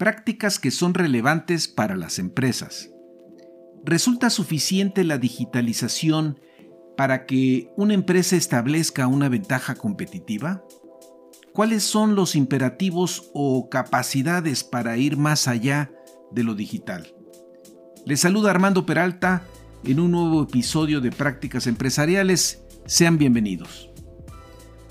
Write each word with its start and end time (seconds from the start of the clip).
prácticas 0.00 0.58
que 0.58 0.70
son 0.70 0.94
relevantes 0.94 1.68
para 1.68 1.94
las 1.94 2.18
empresas. 2.18 2.88
¿Resulta 3.84 4.30
suficiente 4.30 5.04
la 5.04 5.18
digitalización 5.18 6.40
para 6.96 7.26
que 7.26 7.70
una 7.76 7.92
empresa 7.92 8.34
establezca 8.34 9.06
una 9.08 9.28
ventaja 9.28 9.74
competitiva? 9.74 10.64
¿Cuáles 11.52 11.82
son 11.82 12.14
los 12.14 12.34
imperativos 12.34 13.30
o 13.34 13.68
capacidades 13.68 14.64
para 14.64 14.96
ir 14.96 15.18
más 15.18 15.46
allá 15.46 15.92
de 16.30 16.44
lo 16.44 16.54
digital? 16.54 17.14
Les 18.06 18.20
saluda 18.20 18.50
Armando 18.50 18.86
Peralta 18.86 19.42
en 19.84 20.00
un 20.00 20.12
nuevo 20.12 20.44
episodio 20.44 21.02
de 21.02 21.12
Prácticas 21.12 21.66
Empresariales. 21.66 22.64
Sean 22.86 23.18
bienvenidos. 23.18 23.89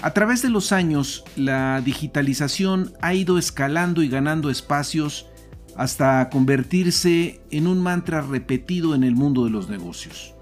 A 0.01 0.13
través 0.13 0.41
de 0.41 0.49
los 0.49 0.71
años, 0.71 1.25
la 1.35 1.81
digitalización 1.81 2.93
ha 3.01 3.13
ido 3.13 3.37
escalando 3.37 4.01
y 4.01 4.07
ganando 4.07 4.49
espacios 4.49 5.27
hasta 5.75 6.29
convertirse 6.29 7.41
en 7.51 7.67
un 7.67 7.81
mantra 7.81 8.21
repetido 8.21 8.95
en 8.95 9.03
el 9.03 9.15
mundo 9.15 9.43
de 9.43 9.51
los 9.51 9.69
negocios. 9.69 10.35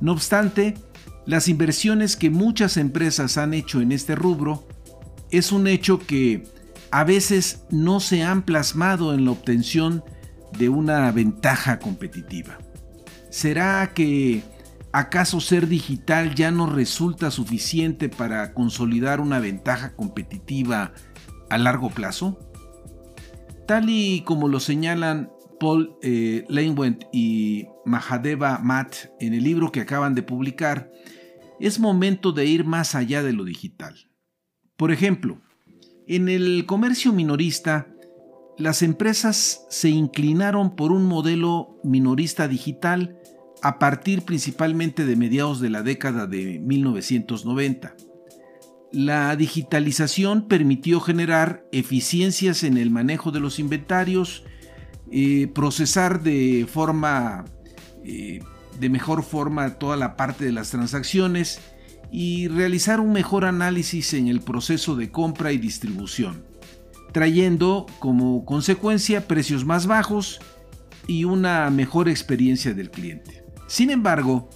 No 0.00 0.12
obstante, 0.12 0.74
las 1.24 1.46
inversiones 1.46 2.16
que 2.16 2.30
muchas 2.30 2.76
empresas 2.76 3.38
han 3.38 3.54
hecho 3.54 3.80
en 3.80 3.92
este 3.92 4.16
rubro 4.16 4.66
es 5.30 5.52
un 5.52 5.68
hecho 5.68 6.00
que 6.00 6.44
a 6.90 7.04
veces 7.04 7.64
no 7.70 8.00
se 8.00 8.24
han 8.24 8.42
plasmado 8.42 9.14
en 9.14 9.24
la 9.24 9.30
obtención 9.30 10.04
de 10.58 10.68
una 10.68 11.10
ventaja 11.12 11.78
competitiva. 11.78 12.58
¿Será 13.30 13.92
que 13.94 14.42
¿Acaso 14.92 15.40
ser 15.40 15.68
digital 15.68 16.34
ya 16.34 16.50
no 16.50 16.66
resulta 16.66 17.30
suficiente 17.30 18.08
para 18.08 18.54
consolidar 18.54 19.20
una 19.20 19.38
ventaja 19.38 19.94
competitiva 19.94 20.92
a 21.50 21.58
largo 21.58 21.90
plazo? 21.90 22.38
Tal 23.66 23.90
y 23.90 24.22
como 24.22 24.48
lo 24.48 24.60
señalan 24.60 25.30
Paul 25.58 25.96
eh, 26.02 26.44
y 27.12 27.66
Mahadeva 27.84 28.58
Matt 28.58 28.94
en 29.20 29.34
el 29.34 29.44
libro 29.44 29.72
que 29.72 29.80
acaban 29.80 30.14
de 30.14 30.22
publicar, 30.22 30.90
es 31.60 31.80
momento 31.80 32.32
de 32.32 32.46
ir 32.46 32.64
más 32.64 32.94
allá 32.94 33.22
de 33.22 33.32
lo 33.32 33.44
digital. 33.44 34.10
Por 34.76 34.92
ejemplo, 34.92 35.40
en 36.06 36.28
el 36.28 36.66
comercio 36.66 37.12
minorista, 37.12 37.88
las 38.58 38.82
empresas 38.82 39.66
se 39.68 39.88
inclinaron 39.88 40.76
por 40.76 40.92
un 40.92 41.04
modelo 41.06 41.78
minorista 41.82 42.48
digital 42.48 43.18
a 43.66 43.80
partir 43.80 44.22
principalmente 44.22 45.04
de 45.04 45.16
mediados 45.16 45.60
de 45.60 45.70
la 45.70 45.82
década 45.82 46.28
de 46.28 46.60
1990. 46.60 47.96
La 48.92 49.34
digitalización 49.34 50.46
permitió 50.46 51.00
generar 51.00 51.66
eficiencias 51.72 52.62
en 52.62 52.78
el 52.78 52.92
manejo 52.92 53.32
de 53.32 53.40
los 53.40 53.58
inventarios, 53.58 54.44
eh, 55.10 55.48
procesar 55.52 56.22
de 56.22 56.64
forma 56.72 57.44
eh, 58.04 58.38
de 58.78 58.88
mejor 58.88 59.24
forma 59.24 59.80
toda 59.80 59.96
la 59.96 60.16
parte 60.16 60.44
de 60.44 60.52
las 60.52 60.70
transacciones 60.70 61.58
y 62.12 62.46
realizar 62.46 63.00
un 63.00 63.12
mejor 63.12 63.44
análisis 63.44 64.14
en 64.14 64.28
el 64.28 64.42
proceso 64.42 64.94
de 64.94 65.10
compra 65.10 65.50
y 65.50 65.58
distribución, 65.58 66.44
trayendo 67.12 67.86
como 67.98 68.44
consecuencia 68.44 69.26
precios 69.26 69.64
más 69.64 69.88
bajos 69.88 70.38
y 71.08 71.24
una 71.24 71.68
mejor 71.70 72.08
experiencia 72.08 72.72
del 72.72 72.92
cliente. 72.92 73.45
Sin 73.66 73.90
embargo, 73.90 74.48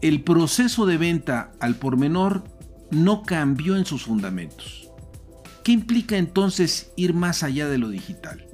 el 0.00 0.22
proceso 0.22 0.86
de 0.86 0.96
venta 0.96 1.52
al 1.60 1.76
por 1.76 1.96
menor 1.96 2.44
no 2.90 3.22
cambió 3.22 3.76
en 3.76 3.84
sus 3.84 4.04
fundamentos. 4.04 4.90
¿Qué 5.62 5.72
implica 5.72 6.16
entonces 6.16 6.92
ir 6.96 7.14
más 7.14 7.42
allá 7.42 7.68
de 7.68 7.78
lo 7.78 7.88
digital? 7.88 8.46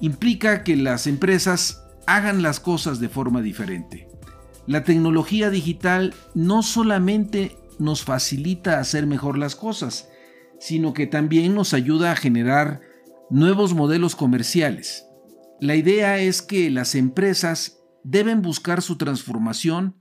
Implica 0.00 0.64
que 0.64 0.76
las 0.76 1.06
empresas 1.06 1.84
hagan 2.06 2.42
las 2.42 2.60
cosas 2.60 3.00
de 3.00 3.08
forma 3.08 3.42
diferente. 3.42 4.08
La 4.66 4.84
tecnología 4.84 5.50
digital 5.50 6.14
no 6.34 6.62
solamente 6.62 7.56
nos 7.78 8.02
facilita 8.02 8.80
hacer 8.80 9.06
mejor 9.06 9.38
las 9.38 9.54
cosas, 9.54 10.08
sino 10.58 10.92
que 10.92 11.06
también 11.06 11.54
nos 11.54 11.74
ayuda 11.74 12.12
a 12.12 12.16
generar 12.16 12.80
nuevos 13.30 13.74
modelos 13.74 14.16
comerciales. 14.16 15.06
La 15.60 15.74
idea 15.74 16.18
es 16.18 16.42
que 16.42 16.70
las 16.70 16.94
empresas 16.94 17.75
deben 18.06 18.40
buscar 18.40 18.82
su 18.82 18.96
transformación 18.96 19.96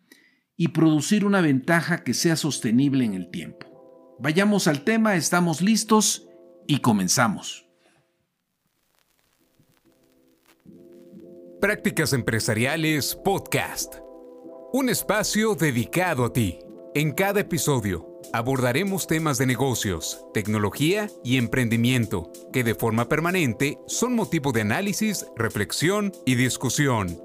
y 0.56 0.70
producir 0.70 1.26
una 1.26 1.42
ventaja 1.42 2.04
que 2.04 2.14
sea 2.14 2.36
sostenible 2.36 3.04
en 3.04 3.16
el 3.16 3.32
tiempo. 3.32 4.16
Vayamos 4.20 4.68
al 4.68 4.84
tema, 4.84 5.16
estamos 5.16 5.60
listos 5.62 6.28
y 6.68 6.80
comenzamos. 6.80 7.66
Prácticas 11.60 12.14
Empresariales 12.14 13.16
Podcast. 13.16 13.96
Un 14.72 14.90
espacio 14.90 15.56
dedicado 15.56 16.26
a 16.26 16.34
ti. 16.34 16.60
En 16.94 17.12
cada 17.12 17.40
episodio 17.40 18.22
abordaremos 18.34 19.08
temas 19.08 19.40
de 19.40 19.48
negocios, 19.48 20.24
tecnología 20.32 21.10
y 21.24 21.38
emprendimiento 21.38 22.32
que 22.54 22.64
de 22.64 22.76
forma 22.76 23.10
permanente 23.10 23.80
son 23.88 24.16
motivo 24.16 24.52
de 24.52 24.62
análisis, 24.62 25.26
reflexión 25.36 26.12
y 26.26 26.36
discusión 26.36 27.25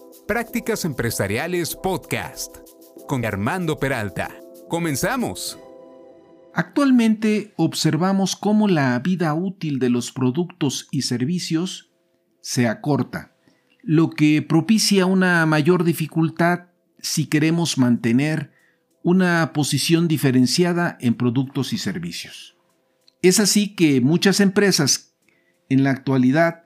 Prácticas 0.31 0.85
Empresariales 0.85 1.75
Podcast 1.75 2.59
con 3.05 3.25
Armando 3.25 3.79
Peralta. 3.79 4.33
Comenzamos. 4.69 5.59
Actualmente 6.53 7.51
observamos 7.57 8.37
cómo 8.37 8.69
la 8.69 8.97
vida 8.99 9.33
útil 9.33 9.77
de 9.77 9.89
los 9.89 10.13
productos 10.13 10.87
y 10.89 11.01
servicios 11.01 11.91
se 12.39 12.69
acorta, 12.69 13.35
lo 13.83 14.09
que 14.09 14.41
propicia 14.41 15.05
una 15.05 15.45
mayor 15.45 15.83
dificultad 15.83 16.67
si 16.97 17.25
queremos 17.25 17.77
mantener 17.77 18.53
una 19.03 19.51
posición 19.51 20.07
diferenciada 20.07 20.97
en 21.01 21.15
productos 21.15 21.73
y 21.73 21.77
servicios. 21.77 22.55
Es 23.21 23.41
así 23.41 23.75
que 23.75 23.99
muchas 23.99 24.39
empresas 24.39 25.13
en 25.67 25.83
la 25.83 25.89
actualidad 25.89 26.60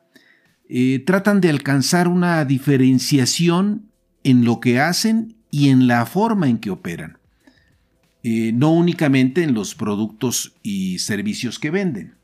eh, 0.67 1.03
tratan 1.05 1.41
de 1.41 1.49
alcanzar 1.49 2.07
una 2.07 2.43
diferenciación 2.43 3.91
en 4.23 4.45
lo 4.45 4.59
que 4.59 4.79
hacen 4.79 5.35
y 5.51 5.69
en 5.69 5.87
la 5.87 6.05
forma 6.07 6.49
en 6.49 6.57
que 6.57 6.71
operan, 6.71 7.19
eh, 8.23 8.51
no 8.53 8.71
únicamente 8.71 9.43
en 9.43 9.53
los 9.53 9.75
productos 9.75 10.55
y 10.63 10.97
servicios 10.99 11.59
que 11.59 11.69
venden. 11.69 12.15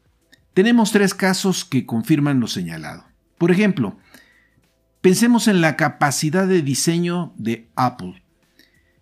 Tenemos 0.55 0.91
tres 0.91 1.13
casos 1.13 1.63
que 1.63 1.85
confirman 1.85 2.39
lo 2.39 2.47
señalado. 2.47 3.05
Por 3.37 3.51
ejemplo, 3.51 3.97
pensemos 5.01 5.47
en 5.47 5.61
la 5.61 5.77
capacidad 5.77 6.47
de 6.47 6.63
diseño 6.63 7.33
de 7.37 7.69
Apple, 7.75 8.23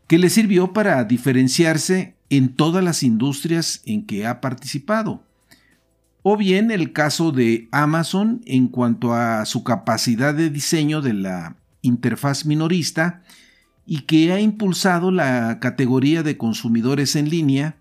que 0.07 0.19
le 0.19 0.29
sirvió 0.29 0.73
para 0.73 1.03
diferenciarse 1.05 2.15
en 2.29 2.55
todas 2.55 2.83
las 2.83 3.03
industrias 3.03 3.81
en 3.85 4.05
que 4.05 4.27
ha 4.27 4.41
participado 4.41 5.23
o 6.21 6.37
bien 6.37 6.71
el 6.71 6.91
caso 6.93 7.31
de 7.31 7.67
Amazon 7.71 8.41
en 8.45 8.67
cuanto 8.67 9.13
a 9.13 9.45
su 9.45 9.63
capacidad 9.63 10.33
de 10.33 10.49
diseño 10.49 11.01
de 11.01 11.13
la 11.13 11.55
interfaz 11.81 12.45
minorista 12.45 13.23
y 13.85 14.01
que 14.01 14.31
ha 14.31 14.39
impulsado 14.39 15.11
la 15.11 15.59
categoría 15.59 16.21
de 16.21 16.37
consumidores 16.37 17.15
en 17.15 17.29
línea, 17.29 17.77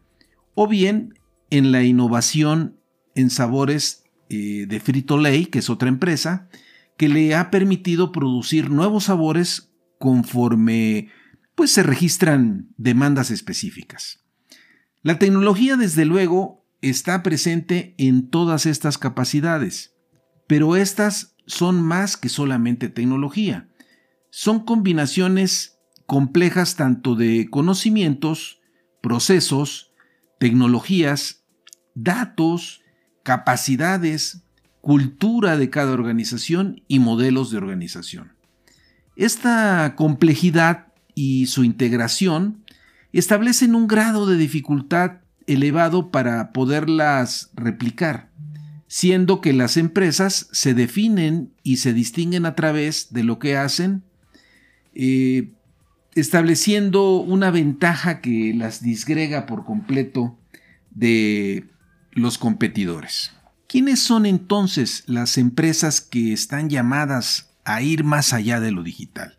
o 0.54 0.66
bien 0.66 1.14
en 1.50 1.70
la 1.72 1.82
innovación 1.82 2.76
en 3.14 3.30
sabores 3.30 4.04
eh, 4.30 4.66
de 4.66 4.80
Frito 4.80 5.18
Lay, 5.18 5.46
que 5.46 5.58
es 5.58 5.68
otra 5.68 5.88
empresa, 5.88 6.48
que 6.96 7.08
le 7.08 7.34
ha 7.34 7.50
permitido 7.50 8.12
producir 8.12 8.70
nuevos 8.70 9.04
sabores 9.04 9.70
conforme 9.98 11.08
pues 11.54 11.72
se 11.72 11.82
registran 11.82 12.68
demandas 12.76 13.30
específicas. 13.30 14.20
La 15.02 15.18
tecnología 15.18 15.76
desde 15.76 16.04
luego 16.04 16.57
está 16.80 17.22
presente 17.22 17.94
en 17.98 18.28
todas 18.28 18.66
estas 18.66 18.98
capacidades, 18.98 19.94
pero 20.46 20.76
estas 20.76 21.36
son 21.46 21.82
más 21.82 22.16
que 22.16 22.28
solamente 22.28 22.88
tecnología. 22.88 23.68
Son 24.30 24.64
combinaciones 24.64 25.78
complejas 26.06 26.76
tanto 26.76 27.14
de 27.14 27.48
conocimientos, 27.50 28.60
procesos, 29.02 29.92
tecnologías, 30.38 31.44
datos, 31.94 32.82
capacidades, 33.22 34.44
cultura 34.80 35.56
de 35.56 35.70
cada 35.70 35.92
organización 35.92 36.82
y 36.88 36.98
modelos 36.98 37.50
de 37.50 37.58
organización. 37.58 38.32
Esta 39.16 39.94
complejidad 39.96 40.92
y 41.14 41.46
su 41.46 41.64
integración 41.64 42.64
establecen 43.12 43.74
un 43.74 43.88
grado 43.88 44.26
de 44.26 44.36
dificultad 44.36 45.22
elevado 45.48 46.10
para 46.10 46.52
poderlas 46.52 47.50
replicar, 47.54 48.30
siendo 48.86 49.40
que 49.40 49.52
las 49.52 49.76
empresas 49.76 50.48
se 50.52 50.74
definen 50.74 51.52
y 51.62 51.78
se 51.78 51.92
distinguen 51.92 52.46
a 52.46 52.54
través 52.54 53.12
de 53.12 53.24
lo 53.24 53.38
que 53.38 53.56
hacen, 53.56 54.04
eh, 54.94 55.52
estableciendo 56.14 57.16
una 57.16 57.50
ventaja 57.50 58.20
que 58.20 58.52
las 58.54 58.82
disgrega 58.82 59.46
por 59.46 59.64
completo 59.64 60.38
de 60.90 61.66
los 62.12 62.38
competidores. 62.38 63.32
¿Quiénes 63.68 64.00
son 64.00 64.26
entonces 64.26 65.04
las 65.06 65.38
empresas 65.38 66.00
que 66.00 66.32
están 66.32 66.70
llamadas 66.70 67.50
a 67.64 67.82
ir 67.82 68.04
más 68.04 68.32
allá 68.32 68.60
de 68.60 68.72
lo 68.72 68.82
digital? 68.82 69.38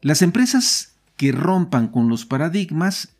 Las 0.00 0.22
empresas 0.22 0.96
que 1.16 1.32
rompan 1.32 1.88
con 1.88 2.08
los 2.08 2.26
paradigmas 2.26 3.15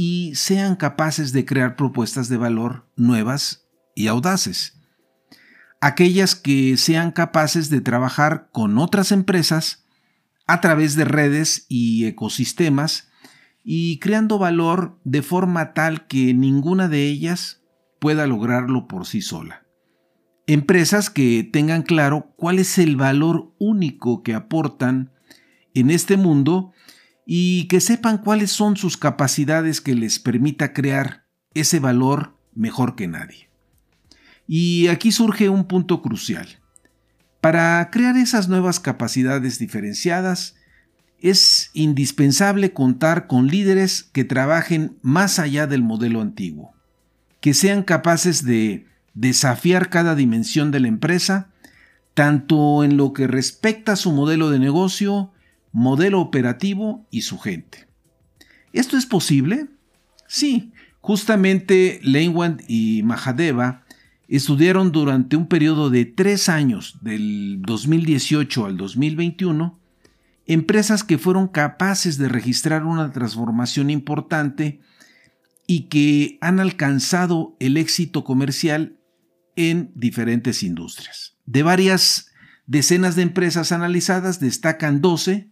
y 0.00 0.36
sean 0.36 0.76
capaces 0.76 1.32
de 1.32 1.44
crear 1.44 1.74
propuestas 1.74 2.28
de 2.28 2.36
valor 2.36 2.86
nuevas 2.94 3.66
y 3.96 4.06
audaces. 4.06 4.78
Aquellas 5.80 6.36
que 6.36 6.76
sean 6.76 7.10
capaces 7.10 7.68
de 7.68 7.80
trabajar 7.80 8.48
con 8.52 8.78
otras 8.78 9.10
empresas 9.10 9.84
a 10.46 10.60
través 10.60 10.94
de 10.94 11.04
redes 11.04 11.66
y 11.68 12.04
ecosistemas 12.04 13.08
y 13.64 13.98
creando 13.98 14.38
valor 14.38 15.00
de 15.02 15.22
forma 15.22 15.74
tal 15.74 16.06
que 16.06 16.32
ninguna 16.32 16.86
de 16.86 17.02
ellas 17.02 17.64
pueda 17.98 18.28
lograrlo 18.28 18.86
por 18.86 19.04
sí 19.04 19.20
sola. 19.20 19.66
Empresas 20.46 21.10
que 21.10 21.42
tengan 21.42 21.82
claro 21.82 22.32
cuál 22.36 22.60
es 22.60 22.78
el 22.78 22.94
valor 22.94 23.52
único 23.58 24.22
que 24.22 24.34
aportan 24.34 25.10
en 25.74 25.90
este 25.90 26.16
mundo 26.16 26.72
y 27.30 27.68
que 27.68 27.82
sepan 27.82 28.16
cuáles 28.16 28.50
son 28.50 28.78
sus 28.78 28.96
capacidades 28.96 29.82
que 29.82 29.94
les 29.94 30.18
permita 30.18 30.72
crear 30.72 31.26
ese 31.52 31.78
valor 31.78 32.38
mejor 32.54 32.96
que 32.96 33.06
nadie. 33.06 33.50
Y 34.46 34.88
aquí 34.88 35.12
surge 35.12 35.50
un 35.50 35.68
punto 35.68 36.00
crucial. 36.00 36.58
Para 37.42 37.86
crear 37.92 38.16
esas 38.16 38.48
nuevas 38.48 38.80
capacidades 38.80 39.58
diferenciadas, 39.58 40.54
es 41.20 41.68
indispensable 41.74 42.72
contar 42.72 43.26
con 43.26 43.48
líderes 43.48 44.04
que 44.04 44.24
trabajen 44.24 44.96
más 45.02 45.38
allá 45.38 45.66
del 45.66 45.82
modelo 45.82 46.22
antiguo, 46.22 46.72
que 47.40 47.52
sean 47.52 47.82
capaces 47.82 48.42
de 48.42 48.86
desafiar 49.12 49.90
cada 49.90 50.14
dimensión 50.14 50.70
de 50.70 50.80
la 50.80 50.88
empresa, 50.88 51.50
tanto 52.14 52.84
en 52.84 52.96
lo 52.96 53.12
que 53.12 53.26
respecta 53.26 53.92
a 53.92 53.96
su 53.96 54.12
modelo 54.12 54.48
de 54.48 54.58
negocio, 54.58 55.30
modelo 55.72 56.20
operativo 56.20 57.06
y 57.10 57.22
su 57.22 57.38
gente. 57.38 57.88
¿Esto 58.72 58.96
es 58.96 59.06
posible? 59.06 59.68
Sí, 60.26 60.72
justamente 61.00 62.00
Leinwand 62.02 62.62
y 62.68 63.02
Mahadeva 63.02 63.84
estudiaron 64.28 64.92
durante 64.92 65.36
un 65.36 65.48
periodo 65.48 65.88
de 65.88 66.04
tres 66.04 66.48
años, 66.48 66.98
del 67.00 67.62
2018 67.62 68.66
al 68.66 68.76
2021, 68.76 69.78
empresas 70.46 71.02
que 71.02 71.18
fueron 71.18 71.48
capaces 71.48 72.18
de 72.18 72.28
registrar 72.28 72.84
una 72.84 73.10
transformación 73.10 73.90
importante 73.90 74.80
y 75.66 75.88
que 75.88 76.38
han 76.40 76.60
alcanzado 76.60 77.56
el 77.58 77.76
éxito 77.76 78.24
comercial 78.24 78.98
en 79.56 79.92
diferentes 79.94 80.62
industrias. 80.62 81.36
De 81.46 81.62
varias 81.62 82.30
decenas 82.66 83.16
de 83.16 83.22
empresas 83.22 83.72
analizadas 83.72 84.40
destacan 84.40 85.00
12 85.00 85.50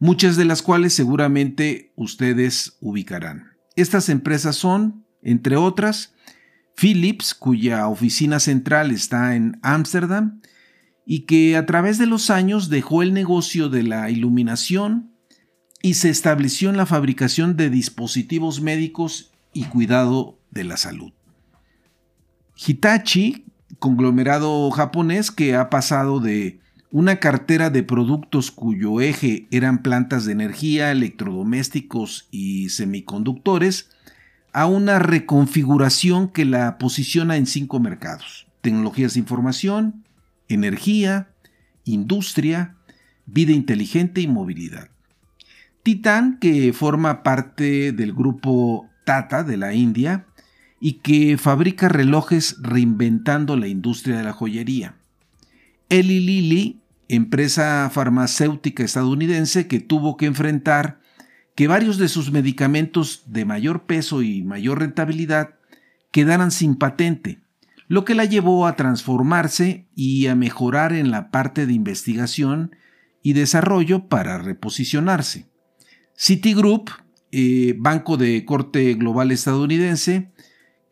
muchas 0.00 0.36
de 0.36 0.46
las 0.46 0.62
cuales 0.62 0.94
seguramente 0.94 1.92
ustedes 1.94 2.76
ubicarán. 2.80 3.52
Estas 3.76 4.08
empresas 4.08 4.56
son, 4.56 5.04
entre 5.22 5.56
otras, 5.56 6.14
Philips, 6.74 7.34
cuya 7.34 7.86
oficina 7.86 8.40
central 8.40 8.90
está 8.90 9.36
en 9.36 9.60
Ámsterdam, 9.62 10.40
y 11.04 11.20
que 11.20 11.56
a 11.56 11.66
través 11.66 11.98
de 11.98 12.06
los 12.06 12.30
años 12.30 12.70
dejó 12.70 13.02
el 13.02 13.12
negocio 13.12 13.68
de 13.68 13.82
la 13.82 14.10
iluminación 14.10 15.12
y 15.82 15.94
se 15.94 16.08
estableció 16.08 16.70
en 16.70 16.76
la 16.76 16.86
fabricación 16.86 17.56
de 17.56 17.68
dispositivos 17.68 18.60
médicos 18.60 19.32
y 19.52 19.64
cuidado 19.64 20.38
de 20.50 20.64
la 20.64 20.76
salud. 20.76 21.12
Hitachi, 22.56 23.46
conglomerado 23.78 24.70
japonés 24.70 25.30
que 25.30 25.56
ha 25.56 25.68
pasado 25.70 26.20
de 26.20 26.60
una 26.92 27.16
cartera 27.16 27.70
de 27.70 27.82
productos 27.82 28.50
cuyo 28.50 29.00
eje 29.00 29.46
eran 29.50 29.82
plantas 29.82 30.24
de 30.24 30.32
energía, 30.32 30.90
electrodomésticos 30.90 32.28
y 32.30 32.70
semiconductores, 32.70 33.90
a 34.52 34.66
una 34.66 34.98
reconfiguración 34.98 36.28
que 36.28 36.44
la 36.44 36.78
posiciona 36.78 37.36
en 37.36 37.46
cinco 37.46 37.78
mercados. 37.78 38.46
Tecnologías 38.60 39.14
de 39.14 39.20
información, 39.20 40.04
energía, 40.48 41.28
industria, 41.84 42.74
vida 43.26 43.52
inteligente 43.52 44.20
y 44.20 44.26
movilidad. 44.26 44.88
Titan, 45.84 46.38
que 46.40 46.72
forma 46.72 47.22
parte 47.22 47.92
del 47.92 48.12
grupo 48.12 48.88
Tata 49.04 49.44
de 49.44 49.56
la 49.56 49.74
India 49.74 50.26
y 50.80 50.94
que 50.94 51.38
fabrica 51.38 51.88
relojes 51.88 52.56
reinventando 52.60 53.56
la 53.56 53.68
industria 53.68 54.16
de 54.16 54.24
la 54.24 54.32
joyería. 54.32 54.96
Eli 55.88 56.20
Lilly, 56.20 56.79
empresa 57.14 57.90
farmacéutica 57.92 58.84
estadounidense 58.84 59.66
que 59.66 59.80
tuvo 59.80 60.16
que 60.16 60.26
enfrentar 60.26 61.00
que 61.54 61.66
varios 61.66 61.98
de 61.98 62.08
sus 62.08 62.30
medicamentos 62.30 63.24
de 63.26 63.44
mayor 63.44 63.84
peso 63.86 64.22
y 64.22 64.42
mayor 64.42 64.78
rentabilidad 64.78 65.56
quedaran 66.12 66.50
sin 66.50 66.76
patente, 66.76 67.40
lo 67.88 68.04
que 68.04 68.14
la 68.14 68.24
llevó 68.24 68.66
a 68.66 68.76
transformarse 68.76 69.88
y 69.94 70.28
a 70.28 70.36
mejorar 70.36 70.92
en 70.92 71.10
la 71.10 71.30
parte 71.30 71.66
de 71.66 71.72
investigación 71.72 72.76
y 73.22 73.32
desarrollo 73.32 74.08
para 74.08 74.38
reposicionarse. 74.38 75.46
Citigroup, 76.16 76.90
eh, 77.32 77.74
banco 77.78 78.16
de 78.16 78.44
corte 78.44 78.94
global 78.94 79.32
estadounidense, 79.32 80.30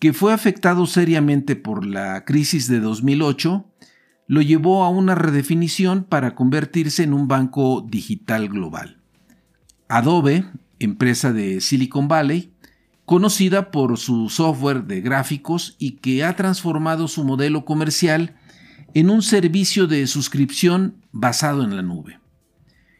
que 0.00 0.12
fue 0.12 0.32
afectado 0.32 0.86
seriamente 0.86 1.56
por 1.56 1.86
la 1.86 2.24
crisis 2.24 2.68
de 2.68 2.80
2008, 2.80 3.64
lo 4.28 4.42
llevó 4.42 4.84
a 4.84 4.90
una 4.90 5.14
redefinición 5.14 6.04
para 6.04 6.34
convertirse 6.34 7.02
en 7.02 7.14
un 7.14 7.26
banco 7.26 7.84
digital 7.88 8.48
global. 8.48 8.98
Adobe, 9.88 10.44
empresa 10.78 11.32
de 11.32 11.60
Silicon 11.60 12.08
Valley, 12.08 12.52
conocida 13.06 13.70
por 13.70 13.96
su 13.96 14.28
software 14.28 14.84
de 14.84 15.00
gráficos 15.00 15.76
y 15.78 15.92
que 15.92 16.24
ha 16.24 16.36
transformado 16.36 17.08
su 17.08 17.24
modelo 17.24 17.64
comercial 17.64 18.36
en 18.92 19.08
un 19.08 19.22
servicio 19.22 19.86
de 19.86 20.06
suscripción 20.06 20.96
basado 21.10 21.64
en 21.64 21.74
la 21.74 21.82
nube. 21.82 22.20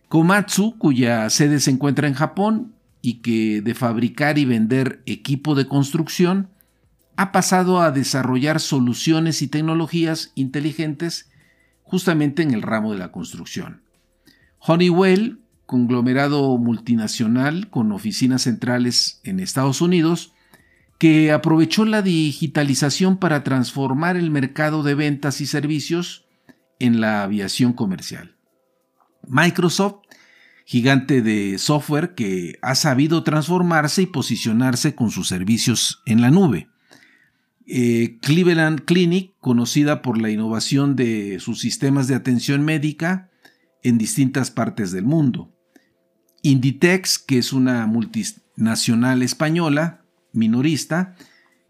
Komatsu, 0.08 0.78
cuya 0.78 1.28
sede 1.28 1.60
se 1.60 1.70
encuentra 1.70 2.08
en 2.08 2.14
Japón 2.14 2.72
y 3.02 3.20
que 3.20 3.60
de 3.60 3.74
fabricar 3.74 4.38
y 4.38 4.46
vender 4.46 5.02
equipo 5.04 5.54
de 5.54 5.68
construcción, 5.68 6.48
ha 7.18 7.32
pasado 7.32 7.80
a 7.80 7.90
desarrollar 7.90 8.60
soluciones 8.60 9.42
y 9.42 9.48
tecnologías 9.48 10.30
inteligentes 10.36 11.28
justamente 11.82 12.44
en 12.44 12.54
el 12.54 12.62
ramo 12.62 12.92
de 12.92 12.98
la 12.98 13.10
construcción. 13.10 13.82
Honeywell, 14.60 15.40
conglomerado 15.66 16.56
multinacional 16.58 17.70
con 17.70 17.90
oficinas 17.90 18.42
centrales 18.42 19.20
en 19.24 19.40
Estados 19.40 19.80
Unidos, 19.80 20.32
que 20.98 21.32
aprovechó 21.32 21.84
la 21.84 22.02
digitalización 22.02 23.16
para 23.16 23.42
transformar 23.42 24.16
el 24.16 24.30
mercado 24.30 24.84
de 24.84 24.94
ventas 24.94 25.40
y 25.40 25.46
servicios 25.46 26.24
en 26.78 27.00
la 27.00 27.24
aviación 27.24 27.72
comercial. 27.72 28.36
Microsoft, 29.26 30.02
gigante 30.64 31.20
de 31.20 31.58
software 31.58 32.14
que 32.14 32.60
ha 32.62 32.76
sabido 32.76 33.24
transformarse 33.24 34.02
y 34.02 34.06
posicionarse 34.06 34.94
con 34.94 35.10
sus 35.10 35.26
servicios 35.26 36.00
en 36.06 36.20
la 36.20 36.30
nube. 36.30 36.68
Eh, 37.70 38.18
Cleveland 38.22 38.86
Clinic, 38.86 39.34
conocida 39.40 40.00
por 40.00 40.16
la 40.18 40.30
innovación 40.30 40.96
de 40.96 41.38
sus 41.38 41.60
sistemas 41.60 42.08
de 42.08 42.14
atención 42.14 42.64
médica 42.64 43.28
en 43.82 43.98
distintas 43.98 44.50
partes 44.50 44.90
del 44.90 45.04
mundo. 45.04 45.54
Inditex, 46.40 47.18
que 47.18 47.36
es 47.36 47.52
una 47.52 47.86
multinacional 47.86 49.22
española, 49.22 50.02
minorista, 50.32 51.14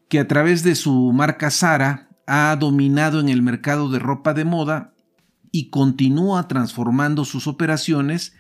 que 0.09 0.21
a 0.21 0.29
través 0.29 0.63
de 0.63 0.77
su 0.77 1.13
marca 1.13 1.51
Sara 1.51 2.09
ha 2.29 2.55
dominado 2.55 3.19
en 3.19 3.29
el 3.29 3.43
mercado 3.43 3.91
de 3.91 3.99
ropa 3.99 4.35
de 4.35 4.45
moda 4.45 4.95
y 5.51 5.69
continúa 5.71 6.47
transformando 6.47 7.25
sus 7.25 7.49
operaciones 7.49 8.35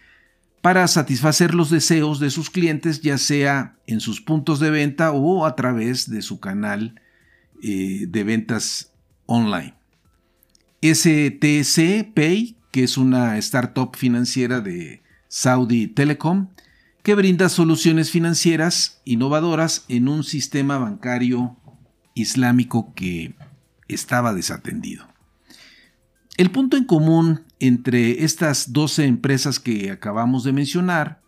para 0.60 0.86
satisfacer 0.86 1.54
los 1.54 1.70
deseos 1.70 2.20
de 2.20 2.30
sus 2.30 2.50
clientes, 2.50 3.00
ya 3.00 3.18
sea 3.18 3.78
en 3.88 3.98
sus 3.98 4.20
puntos 4.20 4.60
de 4.60 4.70
venta 4.70 5.10
o 5.10 5.44
a 5.44 5.56
través 5.56 6.08
de 6.08 6.22
su 6.22 6.38
canal 6.38 7.00
eh, 7.62 8.06
de 8.08 8.24
ventas 8.24 8.92
online. 9.26 9.74
STC 10.82 12.12
Pay, 12.14 12.56
que 12.70 12.84
es 12.84 12.96
una 12.96 13.36
startup 13.38 13.96
financiera 13.96 14.60
de 14.60 15.02
Saudi 15.28 15.88
Telecom, 15.88 16.48
que 17.02 17.14
brinda 17.14 17.48
soluciones 17.48 18.10
financieras 18.10 19.00
innovadoras 19.04 19.84
en 19.88 20.08
un 20.08 20.24
sistema 20.24 20.78
bancario 20.78 21.56
islámico 22.14 22.92
que 22.94 23.34
estaba 23.88 24.34
desatendido. 24.34 25.06
El 26.36 26.50
punto 26.50 26.76
en 26.76 26.84
común 26.84 27.44
entre 27.58 28.24
estas 28.24 28.72
12 28.72 29.06
empresas 29.06 29.58
que 29.58 29.90
acabamos 29.90 30.44
de 30.44 30.52
mencionar, 30.52 31.20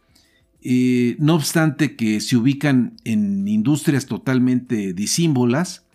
eh, 0.63 1.17
no 1.19 1.35
obstante 1.35 1.97
que 1.97 2.21
se 2.21 2.37
ubican 2.37 2.97
en 3.05 3.49
industrias 3.49 4.07
totalmente 4.07 4.93
disímbolas, 4.93 5.87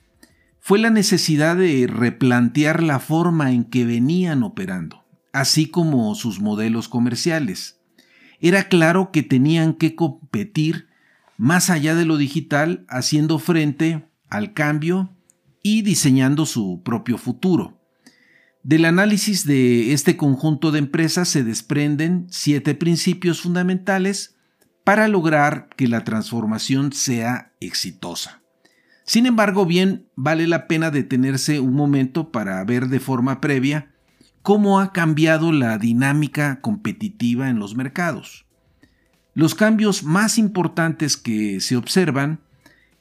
fue 0.67 0.79
la 0.79 0.89
necesidad 0.89 1.57
de 1.57 1.85
replantear 1.85 2.81
la 2.81 2.97
forma 2.99 3.51
en 3.51 3.65
que 3.65 3.85
venían 3.85 4.41
operando, 4.41 5.05
así 5.31 5.67
como 5.67 6.15
sus 6.15 6.39
modelos 6.39 6.89
comerciales. 6.89 7.79
Era 8.39 8.67
claro 8.67 9.11
que 9.11 9.21
tenían 9.21 9.75
que 9.75 9.93
competir 9.93 10.87
más 11.37 11.69
allá 11.69 11.93
de 11.93 12.05
lo 12.05 12.17
digital, 12.17 12.83
haciendo 12.89 13.37
frente 13.37 14.09
al 14.27 14.53
cambio 14.53 15.15
y 15.61 15.83
diseñando 15.83 16.47
su 16.47 16.81
propio 16.83 17.19
futuro. 17.19 17.79
Del 18.63 18.85
análisis 18.85 19.45
de 19.45 19.93
este 19.93 20.17
conjunto 20.17 20.71
de 20.71 20.79
empresas 20.79 21.29
se 21.29 21.43
desprenden 21.43 22.25
siete 22.31 22.73
principios 22.73 23.39
fundamentales 23.39 24.35
para 24.83 25.07
lograr 25.09 25.69
que 25.77 25.87
la 25.87 26.03
transformación 26.03 26.91
sea 26.91 27.53
exitosa. 27.59 28.41
Sin 29.05 29.27
embargo, 29.27 29.65
bien 29.65 30.07
vale 30.15 30.47
la 30.47 30.67
pena 30.67 30.89
detenerse 30.91 31.59
un 31.59 31.73
momento 31.73 32.31
para 32.31 32.63
ver 32.63 32.87
de 32.87 32.99
forma 32.99 33.39
previa 33.39 33.91
cómo 34.41 34.79
ha 34.79 34.93
cambiado 34.93 35.51
la 35.51 35.77
dinámica 35.77 36.59
competitiva 36.61 37.49
en 37.49 37.59
los 37.59 37.75
mercados. 37.75 38.45
Los 39.33 39.53
cambios 39.53 40.03
más 40.03 40.37
importantes 40.37 41.17
que 41.17 41.59
se 41.59 41.75
observan 41.75 42.39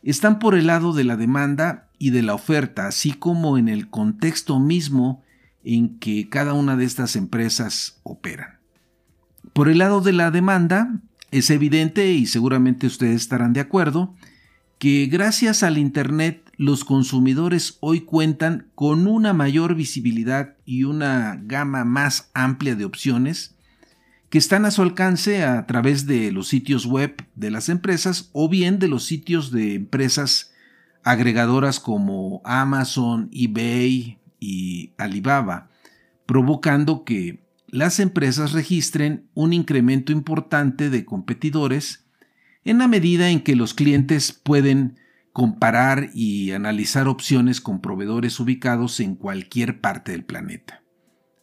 están 0.03 0.39
por 0.39 0.55
el 0.55 0.67
lado 0.67 0.93
de 0.93 1.05
la 1.05 1.17
demanda 1.17 1.89
y 1.99 2.11
de 2.11 2.23
la 2.23 2.35
oferta, 2.35 2.87
así 2.87 3.13
como 3.13 3.57
en 3.57 3.69
el 3.69 3.89
contexto 3.89 4.61
mismo 4.61 5.23
en 5.65 5.99
que 5.99 6.29
cada 6.29 6.53
una 6.53 6.77
de 6.77 6.85
estas 6.85 7.17
empresas 7.17 8.01
operan. 8.03 8.59
Por 9.55 9.69
el 9.69 9.79
lado 9.79 10.01
de 10.01 10.13
la 10.13 10.31
demanda, 10.31 11.01
es 11.31 11.49
evidente, 11.51 12.13
y 12.13 12.27
seguramente 12.27 12.87
ustedes 12.87 13.23
estarán 13.23 13.53
de 13.53 13.61
acuerdo, 13.61 14.15
que 14.79 15.07
gracias 15.07 15.63
al 15.63 15.79
Internet 15.79 16.53
los 16.57 16.85
consumidores 16.85 17.79
hoy 17.81 18.01
cuentan 18.01 18.69
con 18.75 19.07
una 19.07 19.33
mayor 19.33 19.75
visibilidad 19.75 20.57
y 20.65 20.85
una 20.85 21.41
gama 21.43 21.85
más 21.85 22.31
amplia 22.35 22.75
de 22.75 22.85
opciones 22.85 23.55
que 24.31 24.39
están 24.39 24.65
a 24.65 24.71
su 24.71 24.83
alcance 24.83 25.45
a 25.45 25.67
través 25.67 26.07
de 26.07 26.33
los 26.33 26.49
sitios 26.49 26.87
web 26.87 27.25
de 27.35 27.51
las 27.51 27.69
empresas 27.69 28.31
o 28.33 28.49
bien 28.49 28.79
de 28.79 28.89
los 28.89 29.05
sitios 29.05 29.51
de 29.53 29.75
empresas 29.75 30.53
agregadoras 31.05 31.79
como 31.79 32.41
Amazon, 32.45 33.29
eBay 33.33 34.19
y 34.41 34.93
Alibaba, 34.99 35.69
provocando 36.27 37.05
que 37.05 37.45
las 37.69 38.01
empresas 38.01 38.53
registren 38.53 39.29
un 39.35 39.53
incremento 39.53 40.13
importante 40.13 40.91
de 40.91 41.05
competidores 41.05 42.04
en 42.65 42.79
la 42.79 42.89
medida 42.89 43.31
en 43.31 43.41
que 43.41 43.57
los 43.57 43.75
clientes 43.75 44.33
pueden 44.33 44.99
comparar 45.33 46.11
y 46.15 46.53
analizar 46.53 47.09
opciones 47.09 47.61
con 47.61 47.81
proveedores 47.81 48.39
ubicados 48.41 49.01
en 49.01 49.17
cualquier 49.17 49.81
parte 49.81 50.13
del 50.13 50.25
planeta. 50.25 50.83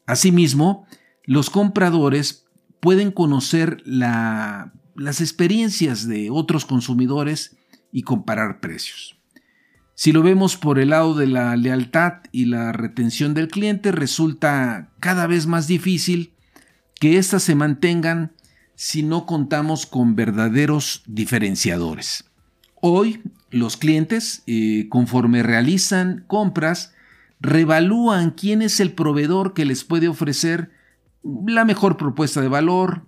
Asimismo, 0.08 0.88
los 1.26 1.50
compradores 1.50 2.46
pueden 2.80 3.12
conocer 3.12 3.84
las 3.86 5.22
experiencias 5.22 6.08
de 6.08 6.30
otros 6.30 6.66
consumidores 6.66 7.58
y 7.92 8.04
comparar 8.04 8.60
precios. 8.60 9.18
Si 9.94 10.12
lo 10.12 10.24
vemos 10.24 10.58
por 10.58 10.80
el 10.80 10.90
lado 10.90 11.14
de 11.14 11.28
la 11.28 11.56
lealtad 11.56 12.22
y 12.32 12.46
la 12.46 12.72
retención 12.72 13.34
del 13.34 13.50
cliente, 13.50 13.92
resulta 13.92 14.94
cada 15.00 15.28
vez 15.28 15.46
más 15.46 15.68
difícil 15.68 16.34
que 17.00 17.18
éstas 17.18 17.44
se 17.44 17.56
mantengan 17.56 18.34
si 18.82 19.04
no 19.04 19.28
contamos 19.28 19.86
con 19.86 20.16
verdaderos 20.16 21.04
diferenciadores. 21.06 22.24
Hoy 22.82 23.22
los 23.52 23.78
clientes, 23.78 24.42
eh, 24.48 24.88
conforme 24.90 25.44
realizan 25.44 26.24
compras, 26.26 26.92
revalúan 27.40 28.32
quién 28.32 28.64
es 28.64 28.80
el 28.80 28.94
proveedor 28.94 29.54
que 29.54 29.66
les 29.66 29.84
puede 29.84 30.08
ofrecer 30.08 30.72
la 31.46 31.64
mejor 31.64 31.96
propuesta 31.96 32.42
de 32.42 32.48
valor, 32.48 33.06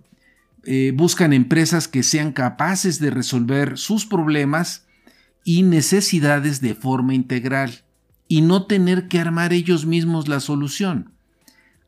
eh, 0.62 0.92
buscan 0.94 1.32
empresas 1.32 1.88
que 1.88 2.04
sean 2.04 2.30
capaces 2.30 3.00
de 3.00 3.10
resolver 3.10 3.76
sus 3.76 4.06
problemas 4.06 4.86
y 5.42 5.64
necesidades 5.64 6.60
de 6.60 6.76
forma 6.76 7.14
integral 7.14 7.82
y 8.28 8.42
no 8.42 8.66
tener 8.66 9.08
que 9.08 9.18
armar 9.18 9.52
ellos 9.52 9.86
mismos 9.86 10.28
la 10.28 10.38
solución. 10.38 11.13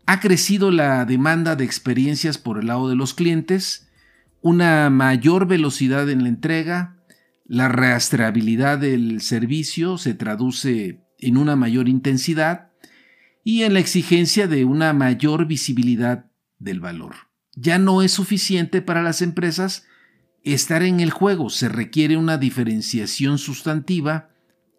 Ha 0.06 0.20
crecido 0.20 0.70
la 0.70 1.04
demanda 1.04 1.56
de 1.56 1.64
experiencias 1.64 2.38
por 2.38 2.58
el 2.60 2.68
lado 2.68 2.88
de 2.88 2.94
los 2.94 3.12
clientes, 3.12 3.88
una 4.40 4.88
mayor 4.88 5.48
velocidad 5.48 6.08
en 6.08 6.22
la 6.22 6.28
entrega, 6.28 6.96
la 7.44 7.68
rastreabilidad 7.68 8.78
del 8.78 9.20
servicio 9.20 9.98
se 9.98 10.14
traduce 10.14 11.04
en 11.18 11.36
una 11.36 11.56
mayor 11.56 11.88
intensidad 11.88 12.70
y 13.42 13.62
en 13.62 13.74
la 13.74 13.80
exigencia 13.80 14.46
de 14.46 14.64
una 14.64 14.92
mayor 14.92 15.46
visibilidad 15.46 16.26
del 16.58 16.80
valor. 16.80 17.14
Ya 17.54 17.78
no 17.78 18.02
es 18.02 18.12
suficiente 18.12 18.82
para 18.82 19.02
las 19.02 19.22
empresas 19.22 19.86
estar 20.42 20.82
en 20.82 21.00
el 21.00 21.10
juego, 21.10 21.50
se 21.50 21.68
requiere 21.68 22.16
una 22.16 22.38
diferenciación 22.38 23.38
sustantiva 23.38 24.30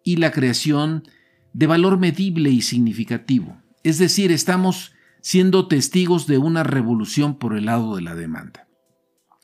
y 0.02 0.16
la 0.16 0.30
creación 0.30 1.04
de 1.52 1.66
valor 1.66 1.98
medible 1.98 2.50
y 2.50 2.62
significativo. 2.62 3.60
Es 3.82 3.98
decir, 3.98 4.32
estamos 4.32 4.92
siendo 5.28 5.68
testigos 5.68 6.26
de 6.26 6.38
una 6.38 6.62
revolución 6.62 7.38
por 7.38 7.54
el 7.54 7.66
lado 7.66 7.96
de 7.96 8.00
la 8.00 8.14
demanda. 8.14 8.66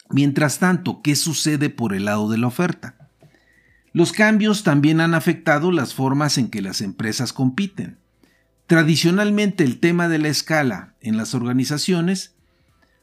Mientras 0.09 0.59
tanto, 0.59 1.03
¿qué 1.03 1.15
sucede 1.15 1.69
por 1.69 1.93
el 1.93 2.07
lado 2.07 2.31
de 2.31 2.39
la 2.39 2.47
oferta? 2.47 3.11
Los 3.93 4.13
cambios 4.13 4.63
también 4.63 5.03
han 5.03 5.13
afectado 5.13 5.71
las 5.73 5.93
formas 5.93 6.39
en 6.39 6.49
que 6.49 6.63
las 6.63 6.81
empresas 6.81 7.35
compiten. 7.35 7.99
Tradicionalmente 8.67 9.63
el 9.63 9.79
tema 9.79 10.09
de 10.09 10.19
la 10.19 10.29
escala 10.29 10.95
en 11.03 11.19
las 11.19 11.35
organizaciones 11.35 12.35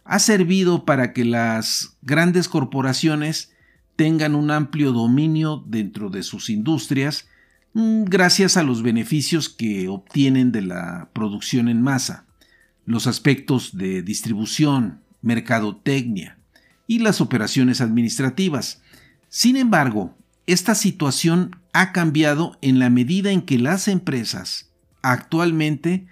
ha 0.04 0.18
servido 0.18 0.84
para 0.84 1.14
que 1.14 1.24
las 1.24 2.00
grandes 2.02 2.48
corporaciones 2.48 3.52
tengan 3.96 4.34
un 4.34 4.50
amplio 4.50 4.92
dominio 4.92 5.64
dentro 5.68 6.10
de 6.10 6.24
sus 6.24 6.50
industrias 6.50 7.28
mm, 7.74 8.06
gracias 8.06 8.58
a 8.58 8.64
los 8.64 8.82
beneficios 8.82 9.50
que 9.50 9.88
obtienen 9.88 10.52
de 10.52 10.64
la 10.64 11.12
producción 11.14 11.70
en 11.70 11.84
masa 11.84 12.26
los 12.86 13.08
aspectos 13.08 13.78
de 13.78 14.02
distribución, 14.02 15.02
mercadotecnia 15.22 16.38
y 16.88 17.00
las 17.00 17.22
operaciones 17.22 17.82
administrativas. 17.82 18.82
Sin 19.30 19.56
embargo, 19.56 20.16
esta 20.48 20.76
situación 20.76 21.56
ha 21.74 21.92
cambiado 21.92 22.58
en 22.62 22.80
la 22.80 22.90
medida 22.90 23.32
en 23.32 23.44
que 23.44 23.58
las 23.58 23.88
empresas 23.88 24.72
actualmente 25.02 26.08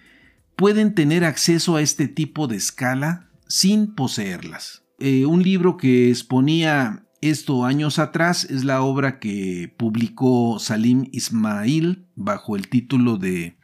pueden 0.56 0.94
tener 0.96 1.26
acceso 1.26 1.76
a 1.76 1.82
este 1.82 2.08
tipo 2.08 2.48
de 2.48 2.58
escala 2.58 3.30
sin 3.48 3.96
poseerlas. 3.96 4.84
Eh, 5.00 5.26
un 5.26 5.44
libro 5.44 5.78
que 5.78 6.10
exponía 6.10 7.06
esto 7.22 7.66
años 7.66 8.00
atrás 8.00 8.46
es 8.46 8.64
la 8.64 8.82
obra 8.82 9.20
que 9.20 9.74
publicó 9.78 10.60
Salim 10.60 11.10
Ismail 11.12 12.06
bajo 12.16 12.56
el 12.56 12.70
título 12.70 13.18
de 13.18 13.58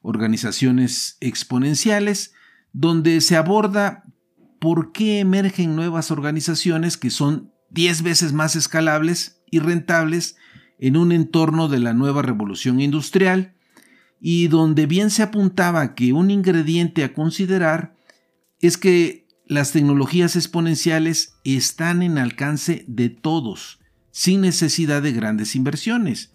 Organizaciones 0.00 1.16
Exponenciales 1.20 2.32
donde 2.74 3.22
se 3.22 3.36
aborda 3.36 4.04
por 4.58 4.92
qué 4.92 5.20
emergen 5.20 5.76
nuevas 5.76 6.10
organizaciones 6.10 6.98
que 6.98 7.08
son 7.08 7.52
10 7.70 8.02
veces 8.02 8.32
más 8.32 8.56
escalables 8.56 9.40
y 9.50 9.60
rentables 9.60 10.36
en 10.78 10.96
un 10.96 11.12
entorno 11.12 11.68
de 11.68 11.78
la 11.78 11.94
nueva 11.94 12.20
revolución 12.20 12.80
industrial 12.80 13.54
y 14.20 14.48
donde 14.48 14.86
bien 14.86 15.10
se 15.10 15.22
apuntaba 15.22 15.94
que 15.94 16.12
un 16.12 16.30
ingrediente 16.30 17.04
a 17.04 17.14
considerar 17.14 17.94
es 18.60 18.76
que 18.76 19.28
las 19.46 19.72
tecnologías 19.72 20.34
exponenciales 20.34 21.36
están 21.44 22.02
en 22.02 22.18
alcance 22.18 22.84
de 22.88 23.08
todos, 23.08 23.78
sin 24.10 24.40
necesidad 24.40 25.02
de 25.02 25.12
grandes 25.12 25.54
inversiones, 25.54 26.32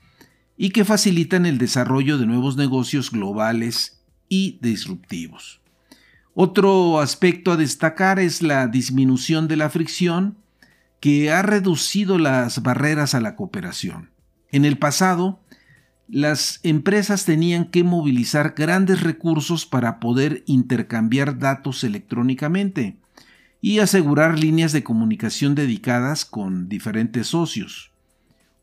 y 0.55 0.69
que 0.69 0.86
facilitan 0.86 1.46
el 1.46 1.58
desarrollo 1.58 2.17
de 2.17 2.27
nuevos 2.27 2.55
negocios 2.55 3.12
globales 3.12 4.03
y 4.29 4.60
disruptivos. 4.62 5.60
Otro 6.41 7.01
aspecto 7.01 7.51
a 7.51 7.58
destacar 7.58 8.17
es 8.17 8.41
la 8.41 8.67
disminución 8.67 9.50
de 9.50 9.58
la 9.58 9.69
fricción 9.69 10.38
que 11.01 11.34
ha 11.34 11.41
reducido 11.41 12.17
las 12.17 12.63
barreras 12.63 13.13
a 13.13 13.19
la 13.19 13.36
cooperación. 13.36 14.10
En 14.50 14.63
el 14.63 14.77
pasado, 14.77 15.41
las 16.08 16.62
empresas 16.63 17.25
tenían 17.25 17.65
que 17.65 17.84
movilizar 17.84 18.53
grandes 18.55 19.01
recursos 19.03 19.65
para 19.65 20.00
poder 20.00 20.43
intercambiar 20.46 21.39
datos 21.39 21.84
electrónicamente 21.84 22.96
y 23.60 23.79
asegurar 23.79 24.39
líneas 24.39 24.72
de 24.72 24.81
comunicación 24.81 25.55
dedicadas 25.55 26.24
con 26.24 26.69
diferentes 26.69 27.27
socios. 27.27 27.91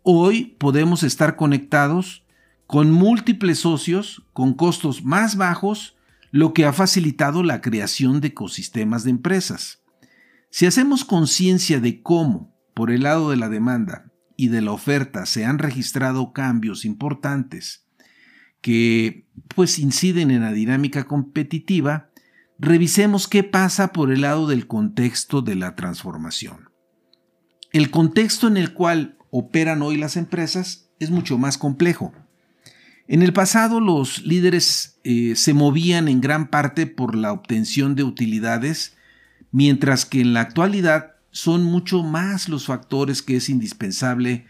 Hoy 0.03 0.57
podemos 0.57 1.03
estar 1.03 1.37
conectados 1.37 2.23
con 2.67 2.91
múltiples 2.91 3.59
socios 3.59 4.23
con 4.33 4.55
costos 4.55 5.05
más 5.05 5.37
bajos, 5.37 5.96
lo 6.31 6.53
que 6.53 6.65
ha 6.65 6.73
facilitado 6.73 7.43
la 7.43 7.61
creación 7.61 8.21
de 8.21 8.29
ecosistemas 8.29 9.05
de 9.05 9.11
empresas. 9.11 9.83
Si 10.51 10.67
hacemos 10.67 11.05
conciencia 11.05 11.81
de 11.81 12.03
cómo, 12.03 12.55
por 12.75 12.91
el 12.91 13.03
lado 13.03 13.31
de 13.31 13.37
la 13.37 13.49
demanda, 13.49 14.13
y 14.37 14.49
de 14.49 14.61
la 14.61 14.73
oferta 14.73 15.27
se 15.27 15.45
han 15.45 15.59
registrado 15.59 16.33
cambios 16.33 16.85
importantes 16.85 17.87
que 18.61 19.27
pues 19.55 19.79
inciden 19.79 20.31
en 20.31 20.43
la 20.43 20.53
dinámica 20.53 21.05
competitiva, 21.05 22.11
revisemos 22.59 23.29
qué 23.29 23.43
pasa 23.45 23.93
por 23.93 24.11
el 24.13 24.23
lado 24.23 24.47
del 24.47 24.67
contexto 24.67 25.41
de 25.43 25.55
la 25.55 25.77
transformación. 25.77 26.71
El 27.73 27.91
contexto 27.91 28.49
en 28.49 28.57
el 28.57 28.73
cual 28.73 29.19
operan 29.31 29.83
hoy 29.83 29.97
las 29.97 30.17
empresas 30.17 30.91
es 30.99 31.11
mucho 31.11 31.39
más 31.39 31.59
complejo. 31.59 32.13
En 33.09 33.23
el 33.23 33.33
pasado 33.33 33.81
los 33.81 34.25
líderes 34.25 34.99
eh, 35.05 35.35
se 35.37 35.55
movían 35.55 36.09
en 36.09 36.21
gran 36.21 36.49
parte 36.49 36.87
por 36.87 37.15
la 37.15 37.33
obtención 37.33 37.95
de 37.95 38.03
utilidades, 38.03 38.97
mientras 39.53 40.05
que 40.05 40.21
en 40.21 40.35
la 40.35 40.41
actualidad 40.41 41.15
son 41.31 41.63
mucho 41.63 42.03
más 42.03 42.49
los 42.49 42.67
factores 42.67 43.23
que 43.23 43.37
es 43.37 43.49
indispensable 43.49 44.47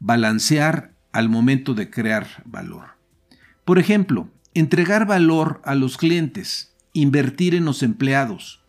balancear 0.00 0.92
al 1.12 1.28
momento 1.28 1.74
de 1.74 1.90
crear 1.90 2.42
valor. 2.46 2.96
Por 3.64 3.78
ejemplo, 3.78 4.30
entregar 4.54 5.06
valor 5.06 5.60
a 5.64 5.74
los 5.74 5.98
clientes, 5.98 6.72
invertir 6.94 7.54
en 7.54 7.66
los 7.66 7.82
empleados, 7.82 8.62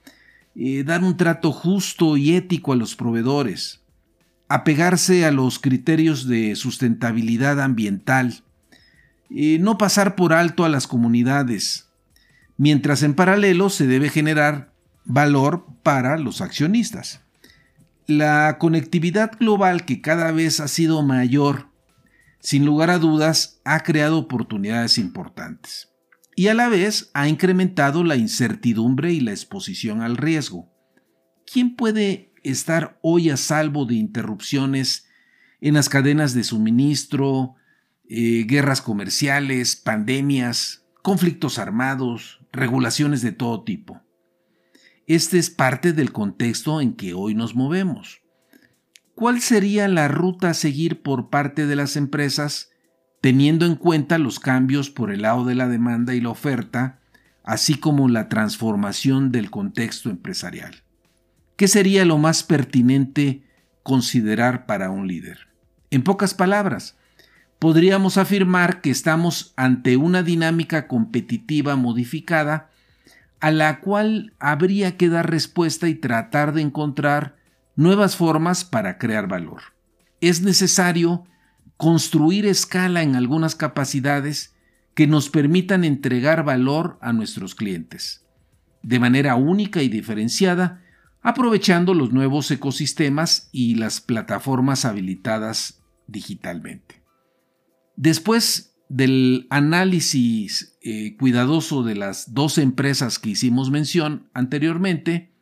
eh, 0.56 0.84
dar 0.84 1.04
un 1.04 1.16
trato 1.16 1.54
justo 1.54 2.18
y 2.18 2.36
ético 2.36 2.74
a 2.74 2.76
los 2.76 2.96
proveedores, 2.96 3.82
apegarse 4.50 5.26
a 5.26 5.32
los 5.32 5.60
criterios 5.60 6.28
de 6.28 6.56
sustentabilidad 6.56 7.62
ambiental, 7.62 8.44
eh, 9.30 9.58
no 9.60 9.78
pasar 9.78 10.16
por 10.16 10.34
alto 10.34 10.66
a 10.66 10.70
las 10.70 10.88
comunidades, 10.88 11.90
mientras 12.58 13.04
en 13.04 13.14
paralelo 13.14 13.70
se 13.70 13.88
debe 13.88 14.10
generar 14.10 14.74
valor 15.06 15.66
para 15.84 16.18
los 16.18 16.42
accionistas. 16.42 17.22
La 18.08 18.58
conectividad 18.60 19.32
global 19.40 19.86
que 19.86 20.02
cada 20.02 20.32
vez 20.32 20.60
ha 20.60 20.68
sido 20.68 21.04
mayor, 21.04 21.70
sin 22.40 22.66
lugar 22.66 22.90
a 22.90 23.00
dudas, 23.00 23.62
ha 23.66 23.82
creado 23.82 24.18
oportunidades 24.18 24.98
importantes 24.98 25.90
y 26.40 26.48
a 26.48 26.54
la 26.54 26.70
vez 26.70 27.12
ha 27.14 27.28
incrementado 27.28 28.06
la 28.06 28.16
incertidumbre 28.16 29.12
y 29.12 29.20
la 29.20 29.32
exposición 29.32 30.02
al 30.02 30.16
riesgo. 30.16 30.72
¿Quién 31.46 31.76
puede 31.76 32.32
estar 32.44 32.98
hoy 33.02 33.30
a 33.30 33.36
salvo 33.36 33.84
de 33.86 33.96
interrupciones 33.96 35.06
en 35.60 35.74
las 35.74 35.90
cadenas 35.90 36.34
de 36.34 36.46
suministro, 36.46 37.56
eh, 38.10 38.44
guerras 38.48 38.82
comerciales, 38.82 39.76
pandemias, 39.76 40.84
conflictos 41.02 41.60
armados, 41.60 42.42
regulaciones 42.52 43.22
de 43.22 43.32
todo 43.32 43.64
tipo? 43.64 44.02
Este 45.08 45.40
es 45.40 45.50
parte 45.50 45.94
del 45.94 46.12
contexto 46.12 46.82
en 46.82 46.94
que 46.94 47.14
hoy 47.14 47.34
nos 47.34 47.56
movemos. 47.56 48.22
¿Cuál 49.16 49.42
sería 49.42 49.88
la 49.88 50.08
ruta 50.08 50.52
a 50.52 50.54
seguir 50.54 51.02
por 51.02 51.30
parte 51.30 51.66
de 51.66 51.76
las 51.76 51.96
empresas 51.96 52.70
teniendo 53.22 53.66
en 53.66 53.76
cuenta 53.76 54.18
los 54.18 54.40
cambios 54.40 54.90
por 54.90 55.12
el 55.12 55.24
lado 55.24 55.46
de 55.46 55.56
la 55.56 55.68
demanda 55.68 56.14
y 56.14 56.22
la 56.22 56.30
oferta, 56.30 57.00
así 57.44 57.76
como 57.76 58.08
la 58.08 58.30
transformación 58.30 59.32
del 59.32 59.50
contexto 59.50 60.10
empresarial? 60.10 60.84
¿Qué 61.58 61.68
sería 61.68 62.06
lo 62.06 62.18
más 62.18 62.44
pertinente 62.44 63.44
considerar 63.84 64.66
para 64.66 64.92
un 64.92 65.08
líder? 65.08 65.50
En 65.90 66.04
pocas 66.04 66.34
palabras, 66.34 66.99
podríamos 67.60 68.18
afirmar 68.18 68.82
que 68.82 68.90
estamos 68.90 69.54
ante 69.58 69.98
una 69.98 70.24
dinámica 70.24 70.88
competitiva 70.88 71.76
modificada 71.76 72.70
a 73.42 73.52
la 73.52 73.80
cual 73.80 74.34
habría 74.40 74.98
que 74.98 75.10
dar 75.10 75.30
respuesta 75.30 75.88
y 75.88 75.96
tratar 75.96 76.54
de 76.54 76.62
encontrar 76.62 77.38
nuevas 77.76 78.16
formas 78.16 78.66
para 78.66 78.98
crear 78.98 79.28
valor. 79.28 79.62
Es 80.20 80.42
necesario 80.42 81.26
construir 81.78 82.46
escala 82.46 83.04
en 83.04 83.16
algunas 83.16 83.56
capacidades 83.56 84.56
que 84.94 85.08
nos 85.08 85.30
permitan 85.30 85.86
entregar 85.86 86.44
valor 86.44 86.98
a 87.02 87.14
nuestros 87.14 87.56
clientes, 87.56 88.26
de 88.84 89.00
manera 89.00 89.36
única 89.36 89.82
y 89.82 89.88
diferenciada, 89.88 90.82
aprovechando 91.22 91.94
los 91.94 92.12
nuevos 92.12 92.52
ecosistemas 92.52 93.48
y 93.54 93.76
las 93.76 94.02
plataformas 94.02 94.84
habilitadas 94.84 95.82
digitalmente. 96.08 96.99
Después 98.00 98.78
del 98.88 99.46
análisis 99.50 100.78
eh, 100.82 101.18
cuidadoso 101.18 101.84
de 101.84 101.96
las 101.96 102.34
dos 102.34 102.58
empresas 102.58 103.20
que 103.20 103.32
hicimos 103.32 103.72
mención 103.72 104.30
anteriormente, 104.34 105.34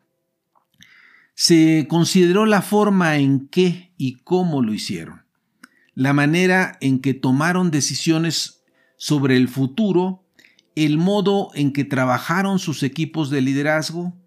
se 1.36 1.86
consideró 1.88 2.48
la 2.48 2.64
forma 2.64 3.18
en 3.18 3.48
que 3.48 3.94
y 3.96 4.16
cómo 4.24 4.64
lo 4.64 4.74
hicieron, 4.74 5.22
la 5.94 6.14
manera 6.14 6.80
en 6.82 7.00
que 7.00 7.14
tomaron 7.14 7.70
decisiones 7.70 8.64
sobre 8.98 9.38
el 9.38 9.50
futuro, 9.50 10.26
el 10.74 10.98
modo 10.98 11.50
en 11.54 11.72
que 11.72 11.86
trabajaron 11.86 12.58
sus 12.58 12.82
equipos 12.82 13.30
de 13.30 13.42
liderazgo 13.42 14.18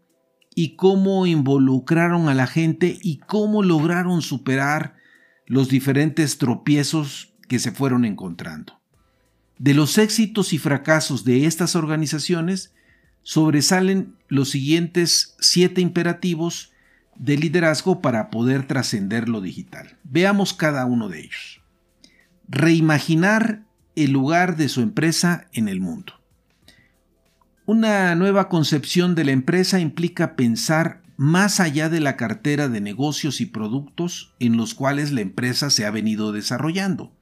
y 0.55 0.77
cómo 0.77 1.27
involucraron 1.27 2.29
a 2.29 2.35
la 2.35 2.47
gente 2.47 2.97
y 3.03 3.19
cómo 3.19 3.65
lograron 3.65 4.23
superar 4.23 4.95
los 5.47 5.69
diferentes 5.69 6.39
tropiezos 6.39 7.30
que 7.51 7.59
se 7.59 7.73
fueron 7.73 8.05
encontrando. 8.05 8.81
De 9.59 9.75
los 9.75 9.99
éxitos 9.99 10.53
y 10.53 10.59
fracasos 10.59 11.25
de 11.25 11.47
estas 11.47 11.75
organizaciones 11.75 12.73
sobresalen 13.25 14.15
los 14.29 14.51
siguientes 14.51 15.35
siete 15.41 15.81
imperativos 15.81 16.71
de 17.17 17.37
liderazgo 17.37 18.01
para 18.01 18.31
poder 18.31 18.69
trascender 18.69 19.29
lo 19.29 19.41
digital. 19.41 19.99
Veamos 20.05 20.55
cada 20.55 20.87
uno 20.87 21.09
de 21.09 21.23
ellos. 21.23 21.61
Reimaginar 22.49 23.65
el 23.97 24.13
lugar 24.13 24.57
de 24.57 24.69
su 24.69 24.81
empresa 24.81 25.49
en 25.53 25.67
el 25.67 25.81
mundo. 25.81 26.13
Una 27.67 28.15
nueva 28.15 28.49
concepción 28.49 29.17
de 29.17 29.25
la 29.25 29.33
empresa 29.33 29.81
implica 29.81 30.37
pensar 30.37 31.03
más 31.17 31.59
allá 31.59 31.89
de 31.89 31.99
la 31.99 32.17
cartera 32.17 32.69
de 32.69 32.81
negocios 32.81 33.41
y 33.41 33.47
productos 33.47 34.37
en 34.39 34.57
los 34.57 34.73
cuales 34.75 35.11
la 35.11 35.23
empresa 35.23 35.69
se 35.71 35.85
ha 35.85 35.91
venido 35.91 36.31
desarrollando. 36.31 37.13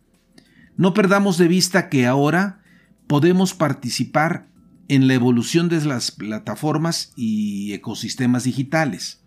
No 0.79 0.95
perdamos 0.95 1.39
de 1.39 1.49
vista 1.49 1.89
que 1.89 2.07
ahora 2.07 2.63
podemos 3.09 3.53
participar 3.53 4.47
en 4.87 5.09
la 5.09 5.15
evolución 5.15 5.69
de 5.69 5.85
las 5.85 6.13
plataformas 6.13 7.13
y 7.17 7.73
ecosistemas 7.73 8.45
digitales. 8.45 9.21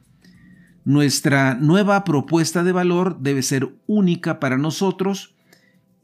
Nuestra 0.86 1.56
nueva 1.56 2.06
propuesta 2.06 2.64
de 2.64 2.72
valor 2.72 3.20
debe 3.20 3.44
ser 3.44 3.76
única 3.86 4.40
para 4.40 4.58
nosotros 4.58 5.36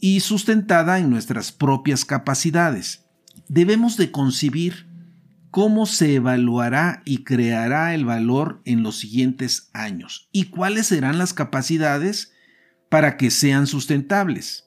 y 0.02 0.20
sustentada 0.20 1.00
en 1.00 1.10
nuestras 1.10 1.54
propias 1.54 2.04
capacidades. 2.04 3.06
Debemos 3.48 3.96
de 3.96 4.12
concebir 4.12 4.86
cómo 5.50 5.86
se 5.86 6.16
evaluará 6.16 7.04
y 7.06 7.24
creará 7.24 7.96
el 7.96 8.04
valor 8.04 8.62
en 8.66 8.84
los 8.84 8.98
siguientes 8.98 9.70
años 9.72 10.28
y 10.34 10.50
cuáles 10.50 10.88
serán 10.88 11.18
las 11.18 11.34
capacidades 11.34 12.34
para 12.90 13.16
que 13.16 13.32
sean 13.32 13.66
sustentables. 13.66 14.67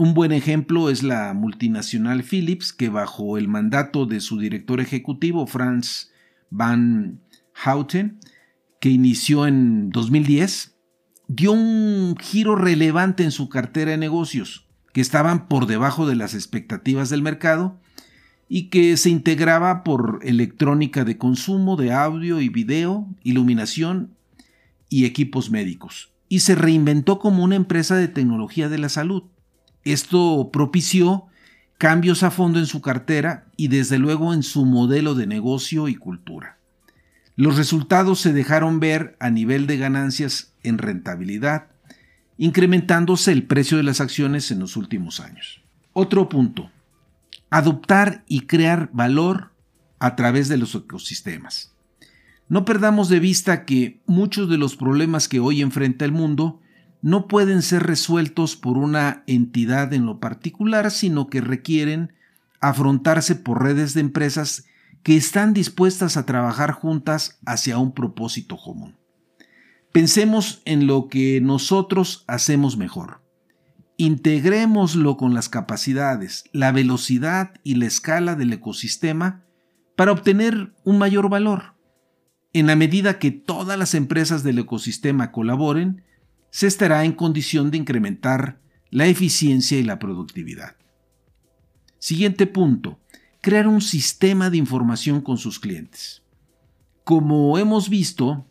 Un 0.00 0.14
buen 0.14 0.30
ejemplo 0.30 0.90
es 0.90 1.02
la 1.02 1.34
multinacional 1.34 2.22
Philips, 2.22 2.72
que 2.72 2.88
bajo 2.88 3.36
el 3.36 3.48
mandato 3.48 4.06
de 4.06 4.20
su 4.20 4.38
director 4.38 4.80
ejecutivo 4.80 5.48
Franz 5.48 6.12
Van 6.50 7.18
Houten, 7.52 8.20
que 8.78 8.90
inició 8.90 9.48
en 9.48 9.90
2010, 9.90 10.76
dio 11.26 11.50
un 11.50 12.14
giro 12.16 12.54
relevante 12.54 13.24
en 13.24 13.32
su 13.32 13.48
cartera 13.48 13.90
de 13.90 13.96
negocios, 13.96 14.68
que 14.92 15.00
estaban 15.00 15.48
por 15.48 15.66
debajo 15.66 16.06
de 16.06 16.14
las 16.14 16.32
expectativas 16.32 17.10
del 17.10 17.22
mercado 17.22 17.76
y 18.48 18.68
que 18.68 18.96
se 18.96 19.10
integraba 19.10 19.82
por 19.82 20.20
electrónica 20.22 21.04
de 21.04 21.18
consumo 21.18 21.74
de 21.74 21.90
audio 21.92 22.40
y 22.40 22.48
video, 22.48 23.08
iluminación 23.24 24.14
y 24.88 25.06
equipos 25.06 25.50
médicos, 25.50 26.12
y 26.28 26.38
se 26.38 26.54
reinventó 26.54 27.18
como 27.18 27.42
una 27.42 27.56
empresa 27.56 27.96
de 27.96 28.06
tecnología 28.06 28.68
de 28.68 28.78
la 28.78 28.90
salud 28.90 29.24
esto 29.84 30.50
propició 30.52 31.26
cambios 31.78 32.22
a 32.22 32.30
fondo 32.30 32.58
en 32.58 32.66
su 32.66 32.82
cartera 32.82 33.46
y 33.56 33.68
desde 33.68 33.98
luego 33.98 34.34
en 34.34 34.42
su 34.42 34.64
modelo 34.64 35.14
de 35.14 35.26
negocio 35.26 35.88
y 35.88 35.94
cultura. 35.94 36.58
Los 37.36 37.56
resultados 37.56 38.20
se 38.20 38.32
dejaron 38.32 38.80
ver 38.80 39.16
a 39.20 39.30
nivel 39.30 39.68
de 39.68 39.76
ganancias 39.76 40.54
en 40.64 40.78
rentabilidad, 40.78 41.68
incrementándose 42.36 43.30
el 43.30 43.44
precio 43.44 43.76
de 43.76 43.84
las 43.84 44.00
acciones 44.00 44.50
en 44.50 44.58
los 44.58 44.76
últimos 44.76 45.20
años. 45.20 45.62
Otro 45.92 46.28
punto, 46.28 46.70
adoptar 47.48 48.24
y 48.26 48.40
crear 48.42 48.90
valor 48.92 49.52
a 50.00 50.16
través 50.16 50.48
de 50.48 50.58
los 50.58 50.74
ecosistemas. 50.74 51.72
No 52.48 52.64
perdamos 52.64 53.08
de 53.08 53.20
vista 53.20 53.64
que 53.64 54.00
muchos 54.06 54.48
de 54.48 54.58
los 54.58 54.76
problemas 54.76 55.28
que 55.28 55.38
hoy 55.38 55.60
enfrenta 55.60 56.04
el 56.04 56.12
mundo 56.12 56.60
no 57.02 57.28
pueden 57.28 57.62
ser 57.62 57.84
resueltos 57.84 58.56
por 58.56 58.76
una 58.76 59.22
entidad 59.26 59.92
en 59.92 60.06
lo 60.06 60.18
particular, 60.18 60.90
sino 60.90 61.28
que 61.28 61.40
requieren 61.40 62.12
afrontarse 62.60 63.36
por 63.36 63.62
redes 63.62 63.94
de 63.94 64.00
empresas 64.00 64.64
que 65.02 65.16
están 65.16 65.54
dispuestas 65.54 66.16
a 66.16 66.26
trabajar 66.26 66.72
juntas 66.72 67.38
hacia 67.46 67.78
un 67.78 67.92
propósito 67.92 68.56
común. 68.56 68.96
Pensemos 69.92 70.60
en 70.64 70.86
lo 70.86 71.08
que 71.08 71.40
nosotros 71.40 72.24
hacemos 72.26 72.76
mejor. 72.76 73.22
Integrémoslo 73.96 75.16
con 75.16 75.34
las 75.34 75.48
capacidades, 75.48 76.44
la 76.52 76.72
velocidad 76.72 77.52
y 77.64 77.76
la 77.76 77.86
escala 77.86 78.34
del 78.34 78.52
ecosistema 78.52 79.44
para 79.96 80.12
obtener 80.12 80.72
un 80.84 80.98
mayor 80.98 81.28
valor. 81.28 81.74
En 82.52 82.66
la 82.66 82.76
medida 82.76 83.18
que 83.18 83.30
todas 83.30 83.78
las 83.78 83.94
empresas 83.94 84.42
del 84.42 84.58
ecosistema 84.58 85.32
colaboren, 85.32 86.04
se 86.50 86.66
estará 86.66 87.04
en 87.04 87.12
condición 87.12 87.70
de 87.70 87.78
incrementar 87.78 88.60
la 88.90 89.06
eficiencia 89.06 89.78
y 89.78 89.82
la 89.82 89.98
productividad. 89.98 90.76
Siguiente 91.98 92.46
punto, 92.46 92.98
crear 93.40 93.66
un 93.66 93.80
sistema 93.80 94.50
de 94.50 94.56
información 94.56 95.20
con 95.20 95.38
sus 95.38 95.58
clientes. 95.58 96.22
Como 97.04 97.58
hemos 97.58 97.88
visto, 97.88 98.46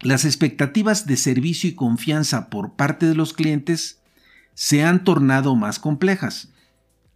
las 0.00 0.24
expectativas 0.24 1.06
de 1.06 1.16
servicio 1.16 1.68
y 1.68 1.74
confianza 1.74 2.48
por 2.48 2.74
parte 2.74 3.06
de 3.06 3.14
los 3.14 3.32
clientes 3.32 4.00
se 4.54 4.84
han 4.84 5.04
tornado 5.04 5.56
más 5.56 5.78
complejas. 5.78 6.52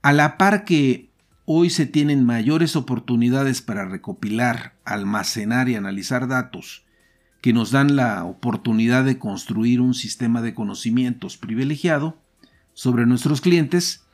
A 0.02 0.12
la 0.12 0.38
par 0.38 0.64
que 0.64 1.10
hoy 1.44 1.70
se 1.70 1.86
tienen 1.86 2.24
mayores 2.24 2.76
oportunidades 2.76 3.62
para 3.62 3.84
recopilar, 3.84 4.76
almacenar 4.84 5.68
y 5.68 5.76
analizar 5.76 6.28
datos 6.28 6.84
que 7.44 7.52
nos 7.52 7.70
dan 7.70 7.94
la 7.94 8.24
oportunidad 8.24 9.04
de 9.04 9.18
construir 9.18 9.82
un 9.82 9.92
sistema 9.92 10.40
de 10.40 10.54
conocimientos 10.54 11.36
privilegiado 11.36 12.16
sobre 12.72 13.04
nuestros 13.04 13.42
clientes, 13.42 14.06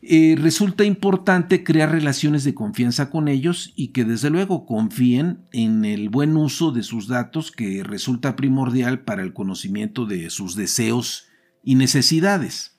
eh, 0.00 0.36
resulta 0.38 0.84
importante 0.84 1.64
crear 1.64 1.90
relaciones 1.90 2.44
de 2.44 2.54
confianza 2.54 3.10
con 3.10 3.26
ellos 3.26 3.72
y 3.74 3.88
que 3.88 4.04
desde 4.04 4.30
luego 4.30 4.64
confíen 4.64 5.40
en 5.50 5.84
el 5.84 6.08
buen 6.08 6.36
uso 6.36 6.70
de 6.70 6.84
sus 6.84 7.08
datos 7.08 7.50
que 7.50 7.82
resulta 7.82 8.36
primordial 8.36 9.00
para 9.00 9.24
el 9.24 9.32
conocimiento 9.32 10.06
de 10.06 10.30
sus 10.30 10.54
deseos 10.54 11.24
y 11.64 11.74
necesidades. 11.74 12.78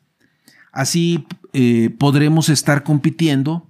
Así 0.72 1.26
eh, 1.52 1.90
podremos 1.90 2.48
estar 2.48 2.86
compitiendo 2.86 3.70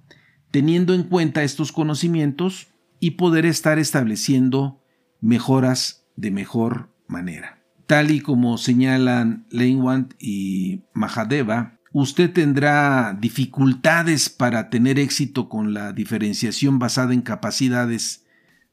teniendo 0.52 0.94
en 0.94 1.02
cuenta 1.02 1.42
estos 1.42 1.72
conocimientos 1.72 2.68
y 3.00 3.12
poder 3.12 3.46
estar 3.46 3.80
estableciendo 3.80 4.78
mejoras 5.20 6.06
de 6.16 6.30
mejor 6.30 6.90
manera. 7.06 7.62
Tal 7.86 8.10
y 8.10 8.20
como 8.20 8.58
señalan 8.58 9.46
Leinwand 9.50 10.14
y 10.18 10.82
Mahadeva, 10.92 11.78
usted 11.92 12.32
tendrá 12.32 13.16
dificultades 13.18 14.28
para 14.28 14.68
tener 14.68 14.98
éxito 14.98 15.48
con 15.48 15.72
la 15.72 15.92
diferenciación 15.92 16.78
basada 16.78 17.14
en 17.14 17.22
capacidades 17.22 18.26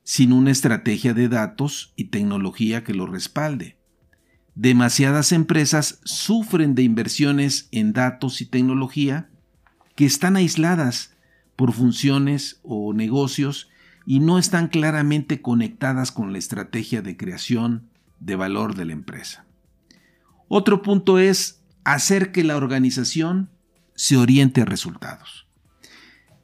sin 0.03 0.34
una 0.34 0.51
estrategia 0.51 1.13
de 1.13 1.29
datos 1.29 1.93
y 1.95 2.05
tecnología 2.05 2.84
que 2.84 2.93
lo 2.93 3.08
respalde. 3.08 3.77
Demasiadas 4.53 5.31
empresas 5.31 5.99
sufren 6.03 6.75
de 6.75 6.84
inversiones 6.84 7.67
en 7.71 7.93
datos 7.93 8.41
y 8.41 8.45
tecnología 8.45 9.29
que 9.95 10.05
están 10.05 10.36
aisladas 10.36 11.15
por 11.55 11.73
funciones 11.73 12.60
o 12.63 12.93
negocios 12.93 13.69
y 14.06 14.20
no 14.20 14.38
están 14.38 14.68
claramente 14.68 15.41
conectadas 15.41 16.12
con 16.12 16.32
la 16.32 16.38
estrategia 16.38 17.02
de 17.02 17.18
creación 17.18 17.89
de 18.20 18.36
valor 18.36 18.76
de 18.76 18.86
la 18.86 18.94
empresa. 18.94 19.46
Otro 20.48 20.82
punto 20.82 21.20
es 21.20 21.63
hacer 21.84 22.32
que 22.32 22.44
la 22.44 22.56
organización 22.56 23.50
se 23.96 24.18
oriente 24.18 24.62
a 24.62 24.65
resultados. 24.65 25.48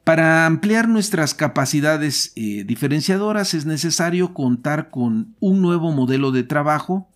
Para 0.04 0.46
ampliar 0.46 0.88
nuestras 0.88 1.32
capacidades 1.32 2.32
eh, 2.34 2.64
diferenciadoras 2.64 3.54
es 3.54 3.66
necesario 3.66 4.34
contar 4.34 4.90
con 4.90 5.36
un 5.38 5.62
nuevo 5.62 5.92
modelo 5.92 6.32
de 6.32 6.42
trabajo 6.42 7.08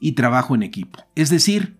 y 0.00 0.12
trabajo 0.12 0.54
en 0.54 0.62
equipo. 0.62 1.04
Es 1.14 1.28
decir, 1.28 1.76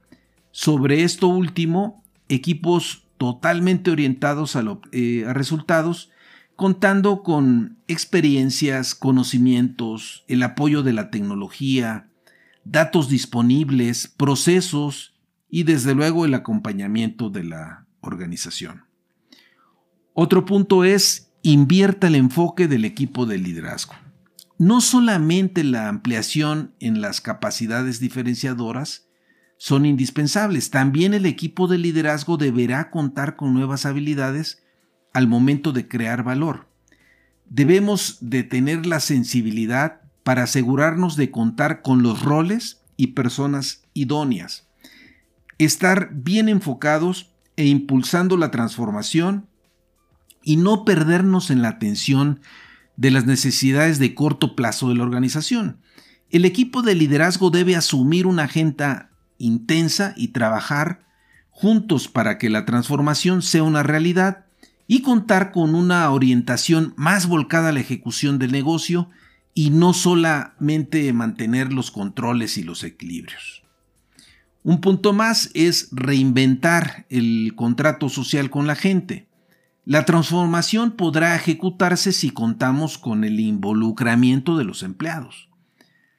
sobre 0.50 1.02
esto 1.02 1.28
último, 1.28 2.04
equipos 2.28 3.04
totalmente 3.16 3.90
orientados 3.90 4.56
a, 4.56 4.64
eh, 4.92 5.24
a 5.26 5.32
resultados, 5.32 6.10
contando 6.56 7.22
con 7.22 7.78
experiencias, 7.88 8.94
conocimientos, 8.94 10.24
el 10.28 10.42
apoyo 10.42 10.82
de 10.82 10.92
la 10.92 11.10
tecnología, 11.10 12.10
datos 12.64 13.08
disponibles, 13.08 14.08
procesos 14.08 15.14
y 15.48 15.64
desde 15.64 15.94
luego 15.94 16.24
el 16.24 16.34
acompañamiento 16.34 17.30
de 17.30 17.44
la 17.44 17.86
organización. 18.00 18.84
Otro 20.12 20.44
punto 20.44 20.84
es 20.84 21.32
invierta 21.42 22.06
el 22.06 22.14
enfoque 22.14 22.68
del 22.68 22.84
equipo 22.84 23.26
de 23.26 23.38
liderazgo. 23.38 23.94
No 24.58 24.80
solamente 24.80 25.64
la 25.64 25.88
ampliación 25.88 26.74
en 26.78 27.00
las 27.00 27.20
capacidades 27.20 27.98
diferenciadoras 27.98 29.08
son 29.58 29.86
indispensables, 29.86 30.70
también 30.70 31.14
el 31.14 31.26
equipo 31.26 31.66
de 31.66 31.78
liderazgo 31.78 32.36
deberá 32.36 32.90
contar 32.90 33.36
con 33.36 33.52
nuevas 33.54 33.86
habilidades 33.86 34.63
al 35.14 35.26
momento 35.26 35.72
de 35.72 35.88
crear 35.88 36.22
valor. 36.22 36.68
Debemos 37.48 38.18
de 38.20 38.42
tener 38.42 38.84
la 38.84 39.00
sensibilidad 39.00 40.02
para 40.22 40.42
asegurarnos 40.42 41.16
de 41.16 41.30
contar 41.30 41.80
con 41.80 42.02
los 42.02 42.22
roles 42.22 42.82
y 42.96 43.08
personas 43.08 43.82
idóneas 43.94 44.66
estar 45.58 46.10
bien 46.12 46.48
enfocados 46.48 47.30
e 47.56 47.66
impulsando 47.66 48.36
la 48.36 48.50
transformación 48.50 49.46
y 50.42 50.56
no 50.56 50.84
perdernos 50.84 51.50
en 51.50 51.62
la 51.62 51.68
atención 51.68 52.40
de 52.96 53.10
las 53.10 53.26
necesidades 53.26 53.98
de 53.98 54.14
corto 54.14 54.54
plazo 54.56 54.88
de 54.88 54.96
la 54.96 55.04
organización. 55.04 55.78
El 56.30 56.44
equipo 56.44 56.82
de 56.82 56.94
liderazgo 56.94 57.50
debe 57.50 57.76
asumir 57.76 58.26
una 58.26 58.44
agenda 58.44 59.10
intensa 59.38 60.14
y 60.16 60.28
trabajar 60.28 61.06
juntos 61.50 62.08
para 62.08 62.38
que 62.38 62.50
la 62.50 62.64
transformación 62.64 63.42
sea 63.42 63.62
una 63.62 63.82
realidad 63.82 64.43
y 64.86 65.02
contar 65.02 65.52
con 65.52 65.74
una 65.74 66.10
orientación 66.10 66.94
más 66.96 67.26
volcada 67.26 67.70
a 67.70 67.72
la 67.72 67.80
ejecución 67.80 68.38
del 68.38 68.52
negocio 68.52 69.10
y 69.54 69.70
no 69.70 69.94
solamente 69.94 71.12
mantener 71.12 71.72
los 71.72 71.90
controles 71.90 72.58
y 72.58 72.62
los 72.62 72.82
equilibrios. 72.84 73.62
Un 74.62 74.80
punto 74.80 75.12
más 75.12 75.50
es 75.54 75.88
reinventar 75.92 77.06
el 77.10 77.52
contrato 77.54 78.08
social 78.08 78.50
con 78.50 78.66
la 78.66 78.74
gente. 78.74 79.28
La 79.84 80.06
transformación 80.06 80.92
podrá 80.92 81.36
ejecutarse 81.36 82.12
si 82.12 82.30
contamos 82.30 82.96
con 82.96 83.24
el 83.24 83.40
involucramiento 83.40 84.56
de 84.56 84.64
los 84.64 84.82
empleados. 84.82 85.50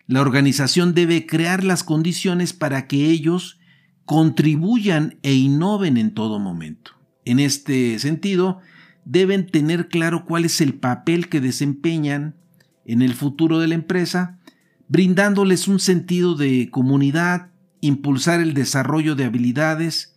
La 0.07 0.21
organización 0.21 0.93
debe 0.93 1.25
crear 1.25 1.63
las 1.63 1.83
condiciones 1.83 2.53
para 2.53 2.87
que 2.87 3.09
ellos 3.09 3.59
contribuyan 4.05 5.17
e 5.23 5.33
innoven 5.33 5.97
en 5.97 6.13
todo 6.13 6.39
momento. 6.39 6.94
En 7.25 7.39
este 7.39 7.99
sentido, 7.99 8.61
deben 9.03 9.47
tener 9.47 9.89
claro 9.89 10.25
cuál 10.25 10.45
es 10.45 10.61
el 10.61 10.75
papel 10.75 11.27
que 11.27 11.41
desempeñan 11.41 12.35
en 12.85 13.01
el 13.01 13.13
futuro 13.13 13.59
de 13.59 13.67
la 13.67 13.75
empresa, 13.75 14.39
brindándoles 14.87 15.67
un 15.67 15.79
sentido 15.79 16.35
de 16.35 16.69
comunidad, 16.71 17.49
impulsar 17.81 18.39
el 18.39 18.53
desarrollo 18.53 19.15
de 19.15 19.25
habilidades 19.25 20.15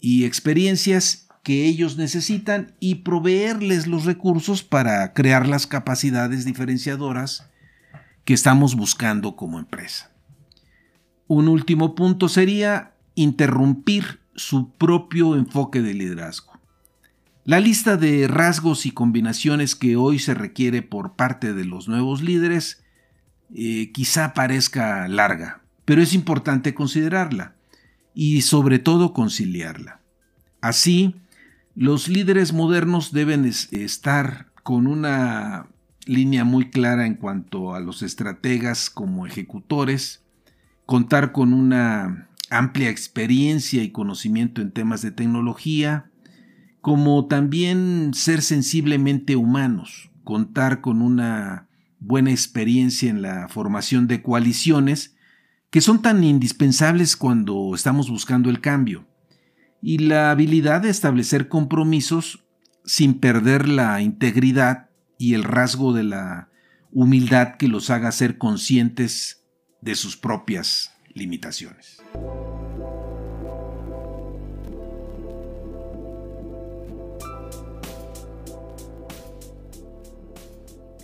y 0.00 0.24
experiencias 0.24 1.28
que 1.42 1.66
ellos 1.66 1.96
necesitan 1.96 2.74
y 2.80 2.96
proveerles 2.96 3.86
los 3.86 4.04
recursos 4.04 4.62
para 4.62 5.12
crear 5.12 5.46
las 5.46 5.66
capacidades 5.66 6.44
diferenciadoras 6.44 7.50
que 8.24 8.32
estamos 8.32 8.74
buscando 8.76 9.36
como 9.36 9.58
empresa. 9.58 10.10
Un 11.26 11.48
último 11.48 11.94
punto 11.94 12.28
sería 12.28 12.94
interrumpir 13.14 14.20
su 14.34 14.70
propio 14.70 15.36
enfoque 15.36 15.82
de 15.82 15.94
liderazgo. 15.94 16.52
La 17.44 17.60
lista 17.60 17.96
de 17.96 18.26
rasgos 18.26 18.86
y 18.86 18.90
combinaciones 18.90 19.74
que 19.74 19.96
hoy 19.96 20.18
se 20.18 20.34
requiere 20.34 20.82
por 20.82 21.14
parte 21.14 21.52
de 21.52 21.64
los 21.64 21.88
nuevos 21.88 22.22
líderes 22.22 22.82
eh, 23.54 23.92
quizá 23.92 24.32
parezca 24.32 25.06
larga, 25.08 25.60
pero 25.84 26.00
es 26.00 26.14
importante 26.14 26.74
considerarla 26.74 27.54
y 28.14 28.40
sobre 28.40 28.78
todo 28.78 29.12
conciliarla. 29.12 30.00
Así, 30.60 31.16
los 31.74 32.08
líderes 32.08 32.52
modernos 32.52 33.12
deben 33.12 33.44
estar 33.44 34.46
con 34.62 34.86
una 34.86 35.66
línea 36.06 36.44
muy 36.44 36.70
clara 36.70 37.06
en 37.06 37.14
cuanto 37.14 37.74
a 37.74 37.80
los 37.80 38.02
estrategas 38.02 38.88
como 38.88 39.26
ejecutores, 39.26 40.22
contar 40.86 41.32
con 41.32 41.52
una 41.52 42.28
amplia 42.54 42.88
experiencia 42.88 43.82
y 43.82 43.90
conocimiento 43.90 44.62
en 44.62 44.70
temas 44.70 45.02
de 45.02 45.10
tecnología, 45.10 46.10
como 46.80 47.26
también 47.26 48.12
ser 48.14 48.42
sensiblemente 48.42 49.36
humanos, 49.36 50.10
contar 50.22 50.80
con 50.80 51.02
una 51.02 51.68
buena 51.98 52.30
experiencia 52.30 53.10
en 53.10 53.22
la 53.22 53.48
formación 53.48 54.06
de 54.06 54.22
coaliciones 54.22 55.16
que 55.70 55.80
son 55.80 56.02
tan 56.02 56.22
indispensables 56.22 57.16
cuando 57.16 57.74
estamos 57.74 58.08
buscando 58.08 58.48
el 58.50 58.60
cambio, 58.60 59.08
y 59.82 59.98
la 59.98 60.30
habilidad 60.30 60.82
de 60.82 60.90
establecer 60.90 61.48
compromisos 61.48 62.44
sin 62.84 63.14
perder 63.14 63.68
la 63.68 64.00
integridad 64.00 64.90
y 65.18 65.34
el 65.34 65.42
rasgo 65.42 65.92
de 65.92 66.04
la 66.04 66.48
humildad 66.92 67.56
que 67.56 67.66
los 67.66 67.90
haga 67.90 68.12
ser 68.12 68.38
conscientes 68.38 69.44
de 69.80 69.96
sus 69.96 70.16
propias 70.16 70.93
limitaciones. 71.14 72.02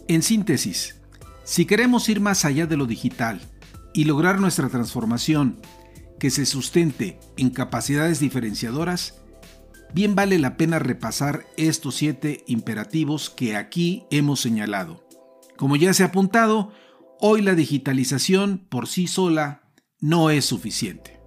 En 0.09 0.23
síntesis, 0.23 0.96
si 1.44 1.66
queremos 1.66 2.09
ir 2.09 2.20
más 2.20 2.44
allá 2.44 2.66
de 2.66 2.77
lo 2.77 2.87
digital 2.87 3.40
y 3.94 4.05
lograr 4.05 4.40
nuestra 4.40 4.68
transformación 4.68 5.61
que 6.18 6.31
se 6.31 6.46
sustente 6.46 7.20
en 7.37 7.51
capacidades 7.51 8.18
diferenciadoras, 8.18 9.20
bien 9.94 10.16
vale 10.16 10.38
la 10.38 10.57
pena 10.57 10.81
repasar 10.81 11.46
estos 11.57 11.94
siete 11.94 12.42
imperativos 12.49 13.31
que 13.31 13.57
aquí 13.57 14.05
hemos 14.11 14.40
señalado. 14.40 15.07
Como 15.57 15.77
ya 15.77 15.94
se 15.94 16.03
ha 16.03 16.07
apuntado, 16.07 16.73
hoy 17.20 17.42
la 17.42 17.55
digitalización 17.55 18.66
por 18.68 18.88
sí 18.88 19.07
sola 19.07 19.60
no 20.00 20.30
es 20.30 20.44
suficiente. 20.44 21.18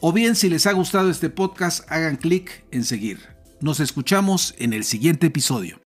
o 0.00 0.12
bien 0.12 0.36
si 0.36 0.50
les 0.50 0.66
ha 0.66 0.72
gustado 0.72 1.08
este 1.08 1.30
podcast 1.30 1.90
hagan 1.90 2.16
clic 2.16 2.66
en 2.72 2.84
seguir. 2.84 3.20
Nos 3.60 3.80
escuchamos 3.80 4.54
en 4.58 4.74
el 4.74 4.84
siguiente 4.84 5.28
episodio. 5.28 5.80